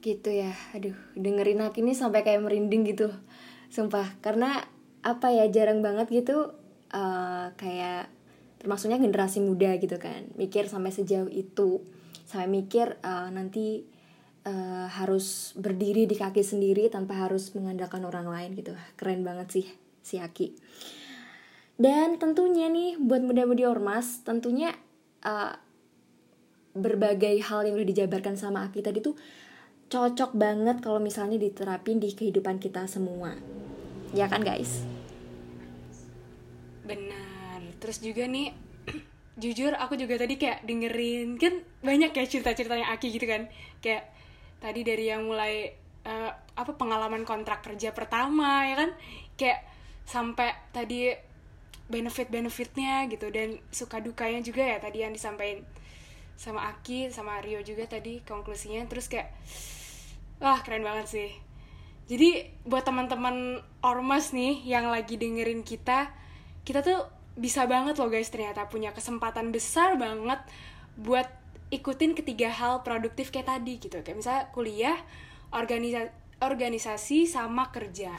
Gitu 0.00 0.30
ya. 0.32 0.56
Aduh 0.72 0.96
dengerin 1.12 1.60
aku 1.64 1.84
ini 1.84 1.92
sampai 1.92 2.24
kayak 2.24 2.40
merinding 2.40 2.88
gitu. 2.88 3.12
Sumpah. 3.68 4.16
Karena 4.24 4.73
apa 5.04 5.28
ya 5.30 5.44
jarang 5.52 5.84
banget 5.84 6.08
gitu 6.08 6.56
uh, 6.96 7.46
kayak 7.60 8.08
termasuknya 8.58 8.96
generasi 8.96 9.44
muda 9.44 9.76
gitu 9.76 10.00
kan 10.00 10.32
mikir 10.40 10.64
sampai 10.64 10.88
sejauh 10.88 11.28
itu 11.28 11.84
sampai 12.24 12.48
mikir 12.48 12.96
uh, 13.04 13.28
nanti 13.28 13.84
uh, 14.48 14.88
harus 14.88 15.52
berdiri 15.60 16.08
di 16.08 16.16
kaki 16.16 16.40
sendiri 16.40 16.88
tanpa 16.88 17.28
harus 17.28 17.52
mengandalkan 17.52 18.08
orang 18.08 18.24
lain 18.24 18.56
gitu 18.56 18.72
keren 18.96 19.20
banget 19.20 19.48
sih 19.52 19.66
si 20.00 20.16
Aki 20.16 20.56
dan 21.76 22.16
tentunya 22.16 22.72
nih 22.72 22.96
buat 22.96 23.20
muda-mudi 23.20 23.68
ormas 23.68 24.24
tentunya 24.24 24.72
uh, 25.20 25.52
berbagai 26.74 27.38
hal 27.44 27.68
yang 27.68 27.76
udah 27.76 27.88
dijabarkan 27.92 28.40
sama 28.40 28.64
Aki 28.72 28.80
tadi 28.80 28.98
tuh 29.04 29.14
cocok 29.88 30.34
banget 30.34 30.82
kalau 30.82 30.98
misalnya 30.98 31.38
diterapin 31.38 32.02
di 32.02 32.10
kehidupan 32.10 32.58
kita 32.58 32.88
semua. 32.90 33.36
Ya 34.10 34.26
kan 34.26 34.42
guys? 34.42 34.93
Benar. 36.84 37.60
Terus 37.80 37.98
juga 38.04 38.28
nih 38.28 38.52
jujur 39.42 39.74
aku 39.74 39.98
juga 39.98 40.20
tadi 40.20 40.38
kayak 40.38 40.62
dengerin 40.62 41.40
kan 41.40 41.64
banyak 41.82 42.14
kayak 42.14 42.30
cerita-ceritanya 42.30 42.92
Aki 42.94 43.08
gitu 43.12 43.26
kan. 43.26 43.48
Kayak 43.80 44.12
tadi 44.60 44.80
dari 44.80 45.10
yang 45.10 45.26
mulai 45.28 45.84
uh, 46.08 46.30
apa 46.54 46.72
pengalaman 46.76 47.26
kontrak 47.26 47.64
kerja 47.64 47.90
pertama 47.90 48.64
ya 48.68 48.74
kan 48.78 48.90
kayak 49.34 49.60
sampai 50.04 50.52
tadi 50.70 51.10
benefit-benefitnya 51.88 53.08
gitu 53.12 53.28
dan 53.28 53.60
suka 53.68 54.00
dukanya 54.00 54.40
juga 54.40 54.64
ya 54.64 54.80
tadi 54.80 55.04
yang 55.04 55.12
disampaikan 55.12 55.64
sama 56.34 56.72
Aki 56.72 57.12
sama 57.12 57.38
Rio 57.44 57.60
juga 57.60 57.84
tadi 57.86 58.24
konklusinya 58.24 58.88
terus 58.88 59.06
kayak 59.06 59.30
wah 60.40 60.58
keren 60.64 60.82
banget 60.82 61.06
sih 61.08 61.30
jadi 62.08 62.52
buat 62.68 62.84
teman-teman 62.84 63.60
ormas 63.84 64.32
nih 64.32 64.64
yang 64.64 64.88
lagi 64.88 65.16
dengerin 65.20 65.64
kita 65.64 66.12
kita 66.64 66.80
tuh 66.80 67.04
bisa 67.36 67.68
banget 67.68 68.00
loh 68.00 68.08
guys 68.08 68.32
ternyata 68.32 68.64
punya 68.72 68.96
kesempatan 68.96 69.52
besar 69.52 70.00
banget 70.00 70.40
buat 70.96 71.28
ikutin 71.68 72.14
ketiga 72.14 72.48
hal 72.54 72.86
produktif 72.86 73.28
kayak 73.34 73.50
tadi 73.50 73.82
gitu. 73.82 74.00
Kayak 74.00 74.18
misalnya 74.18 74.44
kuliah 74.54 74.98
organisa 75.50 76.08
organisasi 76.38 77.26
sama 77.26 77.68
kerja. 77.74 78.14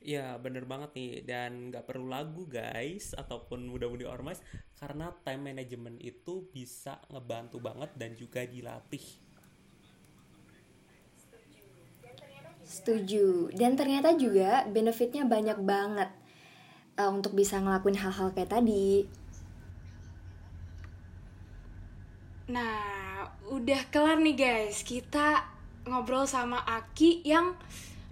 Ya 0.00 0.34
bener 0.42 0.66
banget 0.66 0.90
nih. 0.96 1.12
Dan 1.22 1.70
nggak 1.70 1.86
perlu 1.86 2.10
lagu 2.10 2.48
guys 2.50 3.14
ataupun 3.14 3.68
mudah-mudi 3.70 4.08
ormas 4.08 4.42
karena 4.80 5.14
time 5.22 5.54
management 5.54 6.02
itu 6.02 6.50
bisa 6.50 6.98
ngebantu 7.12 7.62
banget 7.62 7.94
dan 7.94 8.18
juga 8.18 8.42
dilatih. 8.42 9.19
Setuju. 12.70 13.50
Dan 13.50 13.74
ternyata 13.74 14.14
juga 14.14 14.62
benefitnya 14.70 15.26
banyak 15.26 15.58
banget 15.66 16.06
uh, 16.94 17.10
untuk 17.10 17.34
bisa 17.34 17.58
ngelakuin 17.58 17.98
hal-hal 17.98 18.30
kayak 18.30 18.54
tadi. 18.54 19.10
Nah, 22.46 23.26
udah 23.50 23.90
kelar 23.90 24.22
nih 24.22 24.38
guys. 24.38 24.86
Kita 24.86 25.42
ngobrol 25.90 26.30
sama 26.30 26.62
Aki 26.62 27.26
yang 27.26 27.58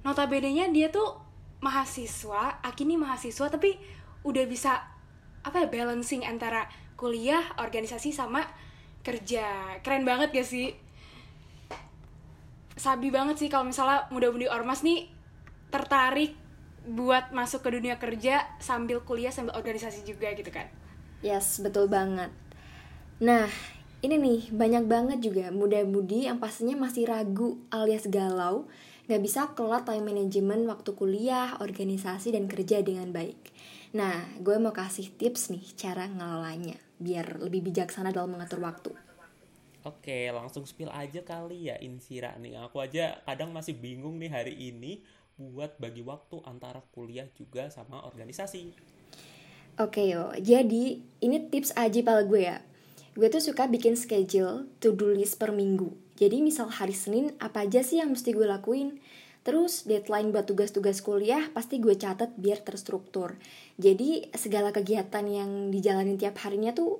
notabene-nya 0.02 0.74
dia 0.74 0.90
tuh 0.90 1.22
mahasiswa, 1.62 2.58
Aki 2.58 2.82
ini 2.82 2.98
mahasiswa 2.98 3.46
tapi 3.46 3.78
udah 4.26 4.44
bisa 4.50 4.74
apa 5.46 5.62
ya 5.62 5.68
balancing 5.70 6.26
antara 6.26 6.66
kuliah, 6.98 7.42
organisasi 7.62 8.10
sama 8.10 8.42
kerja. 9.06 9.78
Keren 9.86 10.02
banget 10.02 10.34
gak 10.34 10.48
sih? 10.50 10.87
Sabi 12.78 13.10
banget 13.10 13.42
sih 13.42 13.50
kalau 13.50 13.66
misalnya 13.66 14.06
muda-mudi 14.14 14.46
ormas 14.46 14.86
nih 14.86 15.10
tertarik 15.74 16.38
buat 16.88 17.34
masuk 17.34 17.66
ke 17.66 17.74
dunia 17.74 17.98
kerja 17.98 18.46
sambil 18.62 19.02
kuliah 19.04 19.34
sambil 19.34 19.58
organisasi 19.58 20.06
juga 20.06 20.30
gitu 20.32 20.48
kan. 20.48 20.70
Yes, 21.20 21.58
betul 21.58 21.90
banget. 21.90 22.30
Nah, 23.18 23.50
ini 23.98 24.14
nih 24.14 24.54
banyak 24.54 24.86
banget 24.86 25.18
juga 25.18 25.50
muda-mudi 25.50 26.30
yang 26.30 26.38
pastinya 26.38 26.78
masih 26.78 27.10
ragu 27.10 27.58
alias 27.74 28.06
galau 28.06 28.70
nggak 29.08 29.24
bisa 29.24 29.40
kelola 29.56 29.82
time 29.88 30.12
management 30.12 30.68
waktu 30.68 30.92
kuliah, 30.92 31.56
organisasi, 31.64 32.36
dan 32.36 32.44
kerja 32.44 32.84
dengan 32.84 33.08
baik. 33.08 33.40
Nah, 33.96 34.20
gue 34.44 34.60
mau 34.60 34.76
kasih 34.76 35.16
tips 35.16 35.48
nih 35.48 35.64
cara 35.80 36.04
ngelolanya, 36.04 36.76
biar 37.00 37.40
lebih 37.40 37.64
bijaksana 37.72 38.12
dalam 38.12 38.36
mengatur 38.36 38.60
waktu. 38.60 38.92
Oke, 39.86 40.30
langsung 40.34 40.66
spill 40.66 40.90
aja 40.90 41.22
kali 41.22 41.70
ya 41.70 41.78
Insira 41.78 42.34
nih. 42.40 42.58
Aku 42.66 42.82
aja 42.82 43.22
kadang 43.22 43.54
masih 43.54 43.78
bingung 43.78 44.18
nih 44.18 44.30
hari 44.30 44.54
ini 44.54 45.02
buat 45.38 45.78
bagi 45.78 46.02
waktu 46.02 46.42
antara 46.42 46.82
kuliah 46.90 47.30
juga 47.38 47.70
sama 47.70 48.02
organisasi. 48.02 48.74
Oke 49.78 50.10
yo, 50.10 50.34
jadi 50.34 50.98
ini 51.22 51.36
tips 51.46 51.78
aja 51.78 52.02
pal 52.02 52.26
gue 52.26 52.42
ya. 52.50 52.58
Gue 53.14 53.30
tuh 53.30 53.38
suka 53.42 53.70
bikin 53.70 53.94
schedule 53.94 54.66
to-do 54.82 55.14
list 55.14 55.38
per 55.38 55.54
minggu 55.54 56.08
jadi 56.18 56.42
misal 56.42 56.66
hari 56.66 56.98
Senin 56.98 57.30
apa 57.38 57.62
aja 57.62 57.78
sih 57.78 58.02
yang 58.02 58.10
mesti 58.10 58.34
gue 58.34 58.42
lakuin? 58.42 58.98
Terus 59.46 59.86
deadline 59.86 60.34
buat 60.34 60.50
tugas-tugas 60.50 60.98
kuliah 60.98 61.46
pasti 61.54 61.78
gue 61.78 61.94
catat 61.94 62.34
biar 62.34 62.58
terstruktur. 62.66 63.38
Jadi 63.78 64.26
segala 64.34 64.74
kegiatan 64.74 65.22
yang 65.22 65.70
dijalanin 65.70 66.18
tiap 66.18 66.42
harinya 66.42 66.74
tuh 66.74 66.98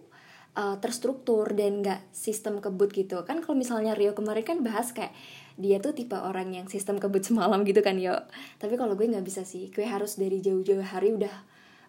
uh, 0.59 0.77
terstruktur 0.83 1.55
dan 1.55 1.87
gak 1.87 2.03
sistem 2.11 2.59
kebut 2.59 2.91
gitu. 2.91 3.23
Kan 3.23 3.39
kalau 3.39 3.55
misalnya 3.55 3.95
Rio 3.95 4.19
kemarin 4.19 4.43
kan 4.43 4.59
bahas 4.67 4.91
kayak 4.91 5.15
dia 5.55 5.79
tuh 5.79 5.95
tipe 5.95 6.19
orang 6.19 6.51
yang 6.51 6.67
sistem 6.67 6.99
kebut 6.99 7.23
semalam 7.31 7.63
gitu 7.63 7.79
kan 7.79 7.95
yo. 7.97 8.19
Tapi 8.59 8.75
kalau 8.75 8.99
gue 8.99 9.07
nggak 9.07 9.23
bisa 9.23 9.47
sih. 9.47 9.71
Gue 9.71 9.87
harus 9.87 10.19
dari 10.19 10.43
jauh-jauh 10.43 10.83
hari 10.83 11.15
udah 11.15 11.35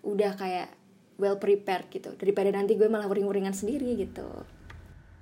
udah 0.06 0.38
kayak 0.38 0.70
well 1.18 1.42
prepared 1.42 1.90
gitu. 1.90 2.14
Daripada 2.14 2.54
nanti 2.54 2.78
gue 2.78 2.86
malah 2.86 3.10
uring-uringan 3.10 3.58
sendiri 3.58 3.98
gitu. 3.98 4.30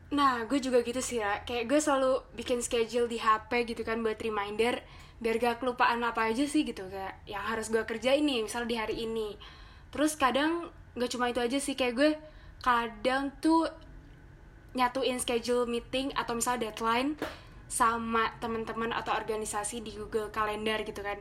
Nah, 0.07 0.47
gue 0.47 0.59
juga 0.63 0.83
gitu 0.83 0.99
sih 0.99 1.19
ya. 1.23 1.43
Kayak 1.43 1.71
gue 1.71 1.79
selalu 1.79 2.11
bikin 2.35 2.59
schedule 2.63 3.07
di 3.11 3.19
HP 3.19 3.67
gitu 3.71 3.87
kan 3.87 4.03
buat 4.03 4.19
reminder 4.19 4.83
biar 5.17 5.41
gak 5.41 5.65
kelupaan 5.65 6.05
apa 6.05 6.29
aja 6.29 6.45
sih 6.45 6.61
gitu 6.61 6.85
kayak 6.93 7.25
yang 7.25 7.41
harus 7.41 7.73
gue 7.73 7.81
kerja 7.89 8.13
ini 8.13 8.45
misalnya 8.45 8.69
di 8.69 8.77
hari 8.77 8.95
ini. 9.03 9.33
Terus 9.89 10.13
kadang 10.13 10.69
gak 10.93 11.09
cuma 11.09 11.33
itu 11.33 11.41
aja 11.41 11.57
sih 11.57 11.73
kayak 11.73 11.93
gue 11.97 12.11
kadang 12.61 13.33
tuh 13.39 13.69
nyatuin 14.77 15.17
schedule 15.17 15.65
meeting 15.65 16.13
atau 16.13 16.37
misalnya 16.37 16.69
deadline 16.69 17.17
sama 17.67 18.31
teman-teman 18.39 18.93
atau 18.93 19.11
organisasi 19.17 19.81
di 19.83 19.97
Google 19.97 20.29
Calendar 20.29 20.81
gitu 20.85 21.01
kan. 21.01 21.17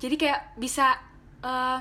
Jadi 0.00 0.14
kayak 0.18 0.58
bisa 0.58 0.98
uh, 1.44 1.78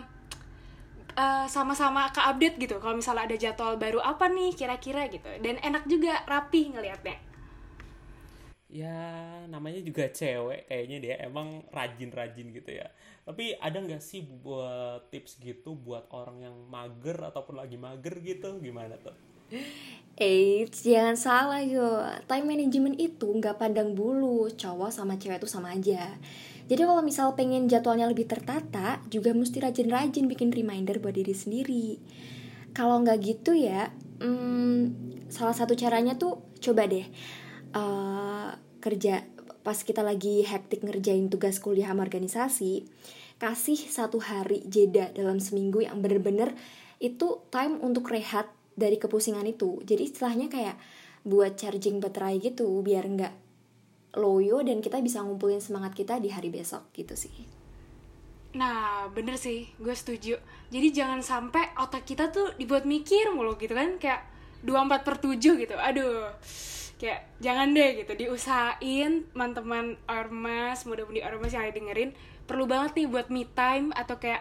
eh, 1.17 1.45
sama-sama 1.49 2.11
ke 2.13 2.21
update 2.21 2.59
gitu 2.61 2.77
kalau 2.77 2.99
misalnya 2.99 3.25
ada 3.25 3.37
jadwal 3.39 3.79
baru 3.79 4.03
apa 4.03 4.29
nih 4.29 4.53
kira-kira 4.53 5.09
gitu. 5.09 5.29
Dan 5.41 5.57
enak 5.63 5.87
juga 5.89 6.21
rapi 6.27 6.75
ngelihatnya 6.75 7.33
ya 8.73 8.97
namanya 9.53 9.85
juga 9.85 10.09
cewek 10.09 10.65
kayaknya 10.65 10.97
dia. 10.97 11.15
Emang 11.21 11.61
rajin-rajin 11.69 12.49
gitu 12.49 12.73
ya 12.73 12.89
tapi 13.23 13.55
ada 13.59 13.79
nggak 13.79 14.03
sih 14.03 14.23
buat 14.23 15.07
tips 15.11 15.39
gitu 15.39 15.75
buat 15.79 16.11
orang 16.11 16.47
yang 16.47 16.55
mager 16.67 17.15
ataupun 17.19 17.59
lagi 17.59 17.79
mager 17.79 18.19
gitu 18.19 18.59
gimana 18.59 18.99
tuh 18.99 19.15
Eits, 20.13 20.85
jangan 20.85 21.13
salah 21.13 21.61
yo. 21.61 22.01
Time 22.25 22.45
management 22.45 22.97
itu 22.97 23.29
nggak 23.29 23.57
pandang 23.57 23.93
bulu, 23.93 24.49
cowok 24.49 24.89
sama 24.89 25.17
cewek 25.17 25.41
itu 25.41 25.49
sama 25.49 25.73
aja. 25.73 26.09
Jadi 26.65 26.81
kalau 26.85 27.05
misal 27.05 27.37
pengen 27.37 27.69
jadwalnya 27.69 28.09
lebih 28.09 28.25
tertata, 28.25 28.97
juga 29.13 29.29
mesti 29.33 29.61
rajin-rajin 29.61 30.25
bikin 30.25 30.49
reminder 30.49 30.97
buat 30.97 31.13
diri 31.13 31.33
sendiri. 31.37 32.01
Kalau 32.73 33.01
nggak 33.05 33.17
gitu 33.21 33.53
ya, 33.53 33.93
hmm, 34.21 35.13
salah 35.33 35.57
satu 35.57 35.73
caranya 35.73 36.13
tuh 36.13 36.53
coba 36.61 36.85
deh 36.85 37.09
uh, 37.73 38.53
kerja 38.77 39.25
pas 39.63 39.79
kita 39.79 40.03
lagi 40.03 40.43
hektik 40.43 40.83
ngerjain 40.83 41.31
tugas 41.31 41.57
kuliah 41.63 41.89
sama 41.89 42.03
organisasi, 42.03 42.83
kasih 43.39 43.79
satu 43.79 44.19
hari 44.19 44.61
jeda 44.67 45.09
dalam 45.15 45.39
seminggu 45.39 45.81
yang 45.83 45.99
bener-bener 46.03 46.53
itu 47.03 47.43
time 47.51 47.81
untuk 47.83 48.07
rehat 48.07 48.47
dari 48.73 48.97
kepusingan 48.97 49.45
itu 49.45 49.83
jadi 49.85 50.07
istilahnya 50.07 50.47
kayak 50.49 50.79
buat 51.27 51.59
charging 51.59 51.99
baterai 51.99 52.39
gitu 52.39 52.67
biar 52.79 53.03
nggak 53.03 53.33
loyo 54.19 54.61
dan 54.61 54.79
kita 54.79 55.03
bisa 55.03 55.19
ngumpulin 55.19 55.59
semangat 55.59 55.91
kita 55.97 56.19
di 56.23 56.29
hari 56.29 56.53
besok 56.53 56.89
gitu 56.95 57.15
sih 57.17 57.63
Nah, 58.53 59.09
bener 59.09 59.33
sih, 59.33 59.65
gue 59.81 59.97
setuju. 59.97 60.37
Jadi 60.69 60.93
jangan 60.93 61.25
sampai 61.25 61.73
otak 61.73 62.05
kita 62.05 62.29
tuh 62.29 62.53
dibuat 62.53 62.85
mikir 62.85 63.33
mulu 63.33 63.57
gitu 63.57 63.73
kan, 63.73 63.97
kayak 63.97 64.29
24 64.61 65.01
per 65.01 65.15
7 65.17 65.41
gitu. 65.57 65.73
Aduh, 65.73 66.29
kayak 67.03 67.35
jangan 67.43 67.75
deh 67.75 67.99
gitu, 67.99 68.15
diusahain 68.15 69.27
teman-teman 69.35 69.99
Ormas, 70.07 70.87
mudah-mudahan 70.87 71.35
Ormas 71.35 71.51
yang 71.51 71.67
ada 71.67 71.75
dengerin, 71.75 72.15
perlu 72.47 72.63
banget 72.63 73.03
nih 73.03 73.07
buat 73.11 73.27
me 73.27 73.43
time 73.51 73.91
atau 73.91 74.15
kayak 74.15 74.39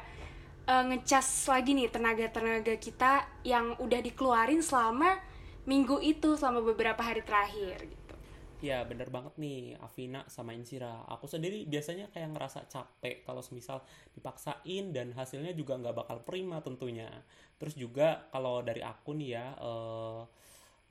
uh, 0.71 0.87
ngecas 0.87 1.51
lagi 1.51 1.75
nih 1.75 1.91
tenaga-tenaga 1.91 2.79
kita 2.79 3.27
yang 3.43 3.75
udah 3.83 3.99
dikeluarin 3.99 4.63
selama 4.63 5.19
minggu 5.67 5.99
itu 6.07 6.39
selama 6.39 6.63
beberapa 6.63 7.03
hari 7.03 7.27
terakhir 7.27 7.83
gitu. 7.83 8.15
Ya 8.63 8.87
bener 8.87 9.11
banget 9.11 9.35
nih 9.43 9.75
Afina 9.83 10.23
sama 10.31 10.55
Insira. 10.55 11.03
Aku 11.11 11.27
sendiri 11.27 11.67
biasanya 11.67 12.07
kayak 12.15 12.31
ngerasa 12.31 12.71
capek 12.71 13.27
Kalau 13.27 13.43
semisal 13.43 13.83
dipaksain 14.15 14.95
dan 14.95 15.11
hasilnya 15.19 15.51
juga 15.51 15.83
nggak 15.83 16.07
bakal 16.07 16.23
prima 16.23 16.63
tentunya. 16.63 17.11
Terus 17.59 17.75
juga 17.75 18.31
kalau 18.31 18.63
dari 18.63 18.79
aku 18.79 19.19
nih 19.19 19.29
ya 19.35 19.47
uh, 19.59 20.23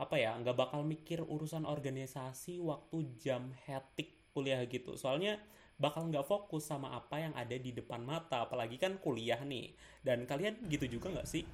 Apa 0.02 0.18
ya 0.18 0.34
nggak 0.34 0.58
bakal 0.58 0.82
mikir 0.82 1.22
urusan 1.22 1.62
organisasi 1.70 2.58
waktu 2.58 3.06
jam 3.22 3.54
hetik 3.70 4.34
kuliah 4.34 4.66
gitu. 4.66 4.98
Soalnya 4.98 5.38
bakal 5.78 6.10
nggak 6.10 6.26
fokus 6.26 6.66
sama 6.66 6.98
apa 6.98 7.22
yang 7.22 7.34
ada 7.38 7.54
di 7.54 7.70
depan 7.70 8.02
mata 8.02 8.50
apalagi 8.50 8.82
kan 8.82 8.98
kuliah 8.98 9.38
nih. 9.46 9.78
Dan 10.02 10.26
kalian 10.26 10.58
gitu 10.74 10.90
juga 10.98 11.14
nggak 11.14 11.30
sih? 11.30 11.46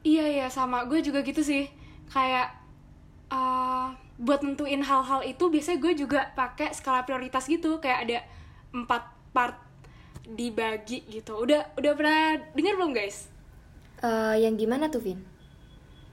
Iya 0.00 0.24
iya 0.32 0.46
sama. 0.48 0.88
Gue 0.88 1.04
juga 1.04 1.20
gitu 1.20 1.44
sih. 1.44 1.68
Kayak 2.08 2.56
uh, 3.28 3.92
buat 4.16 4.40
nentuin 4.40 4.80
hal-hal 4.80 5.20
itu 5.28 5.52
biasanya 5.52 5.78
gue 5.84 5.92
juga 5.92 6.32
pakai 6.32 6.72
skala 6.72 7.04
prioritas 7.04 7.44
gitu. 7.44 7.84
Kayak 7.84 7.98
ada 8.08 8.18
empat 8.72 9.12
part 9.36 9.60
dibagi 10.24 11.04
gitu. 11.04 11.36
Udah 11.36 11.68
udah 11.76 11.92
pernah 11.92 12.40
dengar 12.56 12.80
belum 12.80 12.96
guys? 12.96 13.28
Uh, 14.00 14.40
yang 14.40 14.56
gimana 14.56 14.88
tuh 14.88 15.04
Vin 15.04 15.37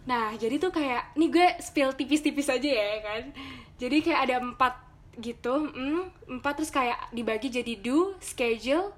nah 0.06 0.34
jadi 0.38 0.62
tuh 0.62 0.70
kayak 0.70 1.18
nih 1.18 1.30
gue 1.34 1.48
spill 1.62 1.94
tipis-tipis 1.98 2.50
aja 2.50 2.70
ya 2.70 3.02
kan. 3.02 3.24
Jadi 3.76 4.06
kayak 4.06 4.22
ada 4.30 4.36
empat 4.40 4.74
gitu 5.20 5.72
mm, 5.72 6.30
empat 6.40 6.54
terus 6.60 6.72
kayak 6.72 7.10
dibagi 7.12 7.48
jadi 7.52 7.74
do 7.80 8.16
schedule 8.22 8.94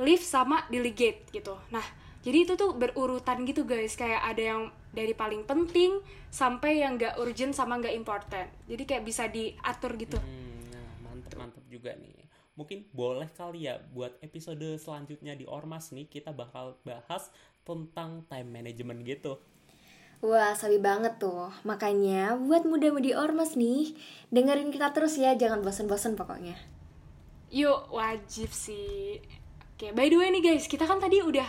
live 0.00 0.24
sama 0.24 0.66
delegate 0.68 1.28
gitu. 1.32 1.56
Nah 1.72 1.84
jadi 2.20 2.44
itu 2.44 2.52
tuh 2.56 2.76
berurutan 2.76 3.44
gitu 3.48 3.64
guys. 3.64 3.96
Kayak 3.96 4.20
ada 4.26 4.42
yang 4.42 4.62
dari 4.92 5.14
paling 5.16 5.46
penting 5.46 6.02
sampai 6.28 6.84
yang 6.84 7.00
gak 7.00 7.16
urgent 7.16 7.56
sama 7.56 7.80
gak 7.80 7.96
important. 7.96 8.48
Jadi 8.68 8.82
kayak 8.84 9.04
bisa 9.06 9.24
diatur 9.30 9.96
gitu. 9.96 10.18
Hmm, 10.20 10.68
nah, 10.68 10.88
mantep 11.08 11.32
mantep 11.38 11.64
juga 11.70 11.96
nih. 11.96 12.28
Mungkin 12.58 12.92
boleh 12.92 13.30
kali 13.32 13.64
ya 13.70 13.80
buat 13.80 14.20
episode 14.20 14.76
selanjutnya 14.76 15.32
di 15.32 15.48
ormas 15.48 15.96
nih 15.96 16.12
kita 16.12 16.36
bakal 16.36 16.76
bahas 16.84 17.32
tentang 17.64 18.24
time 18.28 18.48
management 18.52 19.00
gitu 19.06 19.40
Wah, 20.20 20.52
sabi 20.52 20.76
banget 20.76 21.16
tuh. 21.16 21.48
Makanya 21.64 22.36
buat 22.36 22.68
muda-mudi 22.68 23.16
ormas 23.16 23.56
nih, 23.56 23.96
dengerin 24.28 24.68
kita 24.68 24.92
terus 24.92 25.16
ya, 25.16 25.32
jangan 25.32 25.64
bosan-bosan 25.64 26.12
pokoknya. 26.12 26.60
Yuk, 27.48 27.88
wajib 27.88 28.52
sih. 28.52 29.16
Oke, 29.74 29.96
by 29.96 30.12
the 30.12 30.20
way 30.20 30.28
nih 30.28 30.44
guys, 30.44 30.68
kita 30.68 30.84
kan 30.84 31.00
tadi 31.00 31.24
udah 31.24 31.48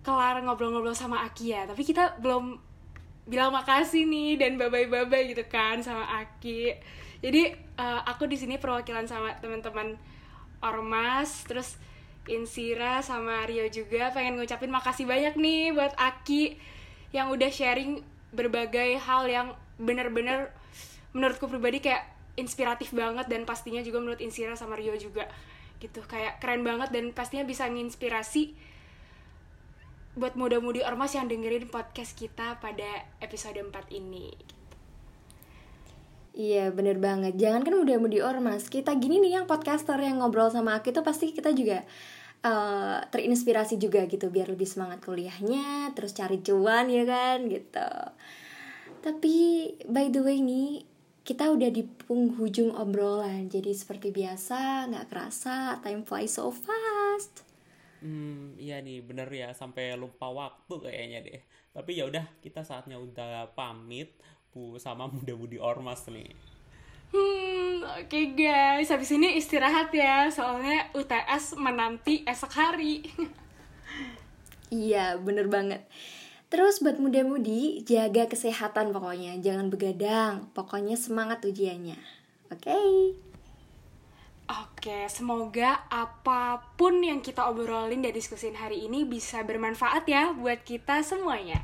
kelar 0.00 0.40
ngobrol-ngobrol 0.40 0.96
sama 0.96 1.20
Aki 1.28 1.52
ya, 1.52 1.68
tapi 1.68 1.84
kita 1.84 2.16
belum 2.16 2.56
bilang 3.28 3.54
makasih 3.54 4.08
nih 4.08 4.40
dan 4.40 4.56
bye-bye 4.56 5.28
gitu 5.28 5.44
kan 5.46 5.84
sama 5.84 6.08
Aki. 6.24 6.74
Jadi 7.20 7.54
uh, 7.76 8.00
aku 8.08 8.24
di 8.24 8.40
sini 8.40 8.56
perwakilan 8.56 9.04
sama 9.04 9.36
teman-teman 9.36 10.00
ormas, 10.64 11.44
terus 11.44 11.76
Insira 12.24 13.04
sama 13.04 13.44
Rio 13.44 13.68
juga 13.68 14.14
pengen 14.16 14.40
ngucapin 14.40 14.72
makasih 14.72 15.04
banyak 15.04 15.36
nih 15.36 15.76
buat 15.76 15.92
Aki 15.98 16.71
yang 17.12 17.28
udah 17.28 17.52
sharing 17.52 18.00
berbagai 18.32 18.96
hal 19.04 19.28
yang 19.28 19.48
bener-bener 19.76 20.48
menurutku 21.12 21.48
pribadi 21.48 21.84
kayak 21.84 22.08
inspiratif 22.40 22.96
banget 22.96 23.28
dan 23.28 23.44
pastinya 23.44 23.84
juga 23.84 24.00
menurut 24.00 24.20
Insira 24.24 24.56
sama 24.56 24.76
Rio 24.80 24.96
juga 24.96 25.28
gitu. 25.78 26.00
Kayak 26.08 26.40
keren 26.40 26.64
banget 26.64 26.88
dan 26.88 27.12
pastinya 27.12 27.44
bisa 27.44 27.68
nginspirasi 27.68 28.56
buat 30.12 30.36
muda-mudi 30.36 30.84
ormas 30.84 31.16
yang 31.16 31.28
dengerin 31.28 31.68
podcast 31.72 32.12
kita 32.16 32.60
pada 32.60 33.08
episode 33.20 33.56
4 33.56 33.72
ini. 33.92 34.32
Iya 36.32 36.72
bener 36.72 36.96
banget. 36.96 37.36
Jangan 37.36 37.60
kan 37.60 37.76
muda-mudi 37.76 38.24
ormas 38.24 38.72
Kita 38.72 38.96
gini 38.96 39.20
nih 39.20 39.36
yang 39.36 39.44
podcaster 39.44 40.00
yang 40.00 40.24
ngobrol 40.24 40.48
sama 40.48 40.80
aku 40.80 40.88
itu 40.88 41.04
Pasti 41.04 41.28
kita 41.28 41.52
juga 41.52 41.84
uh, 42.42 42.98
terinspirasi 43.08 43.78
juga 43.78 44.04
gitu 44.06 44.28
biar 44.28 44.50
lebih 44.50 44.66
semangat 44.66 45.02
kuliahnya 45.02 45.94
terus 45.94 46.14
cari 46.14 46.42
cuan 46.42 46.90
ya 46.90 47.06
kan 47.06 47.46
gitu. 47.48 47.90
Tapi 49.02 49.34
by 49.90 50.10
the 50.14 50.22
way 50.22 50.38
nih 50.38 50.86
kita 51.22 51.54
udah 51.54 51.70
di 51.70 51.86
penghujung 51.86 52.74
obrolan 52.74 53.46
jadi 53.46 53.70
seperti 53.70 54.10
biasa 54.10 54.90
nggak 54.90 55.06
kerasa 55.10 55.78
time 55.82 56.02
flies 56.02 56.34
so 56.34 56.50
fast. 56.50 57.46
Hmm 58.02 58.58
iya 58.58 58.82
nih 58.82 58.98
bener 59.06 59.30
ya 59.30 59.54
sampai 59.54 59.94
lupa 59.94 60.30
waktu 60.30 60.74
kayaknya 60.82 61.18
deh. 61.22 61.40
Tapi 61.72 61.96
ya 61.96 62.10
udah 62.10 62.26
kita 62.42 62.66
saatnya 62.66 62.98
udah 62.98 63.54
pamit 63.54 64.12
bu 64.52 64.76
sama 64.76 65.08
muda-mudi 65.08 65.56
ormas 65.56 66.04
nih 66.12 66.51
oke 68.02 68.10
okay 68.10 68.34
guys, 68.34 68.90
habis 68.90 69.14
ini 69.14 69.38
istirahat 69.38 69.94
ya, 69.94 70.26
soalnya 70.26 70.90
UTS 70.90 71.54
menanti 71.54 72.26
esok 72.26 72.50
hari. 72.50 73.06
iya, 74.74 75.14
bener 75.22 75.46
banget. 75.46 75.86
Terus 76.50 76.82
buat 76.82 76.98
muda-mudi, 76.98 77.86
jaga 77.86 78.26
kesehatan 78.26 78.90
pokoknya, 78.90 79.38
jangan 79.38 79.70
begadang. 79.70 80.50
Pokoknya 80.50 80.98
semangat 80.98 81.46
ujiannya. 81.46 81.94
Oke? 82.50 82.74
Okay? 82.74 82.90
Oke, 84.50 85.06
semoga 85.06 85.86
apa 85.86 86.74
pun 86.74 86.98
yang 87.06 87.22
kita 87.22 87.46
obrolin 87.46 88.02
dan 88.02 88.10
diskusin 88.10 88.58
hari 88.58 88.82
ini 88.82 89.06
bisa 89.06 89.46
bermanfaat 89.46 90.10
ya 90.10 90.34
buat 90.34 90.66
kita 90.66 91.06
semuanya. 91.06 91.62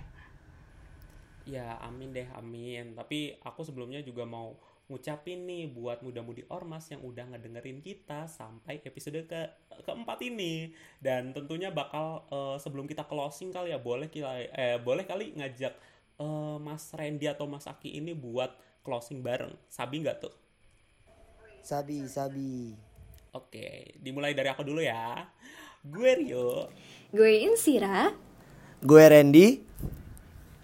Ya, 1.42 1.82
amin 1.82 2.14
deh, 2.14 2.30
amin. 2.38 2.94
Tapi 2.94 3.34
aku 3.42 3.66
sebelumnya 3.66 4.00
juga 4.06 4.22
mau 4.22 4.54
ngucapin 4.88 5.44
nih 5.44 5.68
buat 5.68 6.00
muda-mudi 6.00 6.48
ormas 6.48 6.88
yang 6.88 7.04
udah 7.04 7.28
ngedengerin 7.28 7.84
kita 7.84 8.24
sampai 8.24 8.80
episode 8.80 9.20
ke 9.28 9.40
keempat 9.84 10.18
ini. 10.24 10.72
Dan 10.96 11.36
tentunya 11.36 11.68
bakal 11.68 12.24
uh, 12.32 12.56
sebelum 12.56 12.88
kita 12.88 13.04
closing 13.04 13.52
kali 13.52 13.76
ya 13.76 13.78
boleh 13.78 14.08
kita 14.08 14.48
eh 14.56 14.80
boleh 14.80 15.04
kali 15.04 15.36
ngajak 15.36 15.76
uh, 16.18 16.56
Mas 16.56 16.88
Randy 16.96 17.28
atau 17.28 17.44
Mas 17.44 17.68
Aki 17.68 18.00
ini 18.00 18.16
buat 18.16 18.56
closing 18.80 19.20
bareng. 19.20 19.52
Sabi 19.68 20.00
nggak 20.00 20.24
tuh? 20.24 20.34
Sabi 21.60 22.08
sabi. 22.08 22.72
Oke 23.36 23.92
dimulai 24.00 24.32
dari 24.32 24.48
aku 24.48 24.64
dulu 24.64 24.80
ya. 24.80 25.28
Gue 25.84 26.16
Rio. 26.16 26.72
Gue 27.12 27.44
Insira. 27.44 28.08
Gue 28.80 29.04
Randy. 29.04 29.60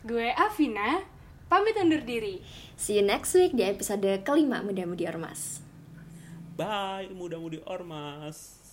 Gue 0.04 0.32
Afina 0.32 1.13
pamit 1.54 1.78
undur 1.78 2.02
diri 2.02 2.42
See 2.74 2.98
you 2.98 3.06
next 3.06 3.30
week 3.38 3.54
di 3.54 3.62
episode 3.62 4.26
kelima 4.26 4.58
Muda 4.58 4.82
Mudi 4.82 5.06
Ormas. 5.06 5.62
Bye 6.58 7.06
Muda 7.14 7.38
Mudi 7.38 7.62
Ormas. 7.62 8.63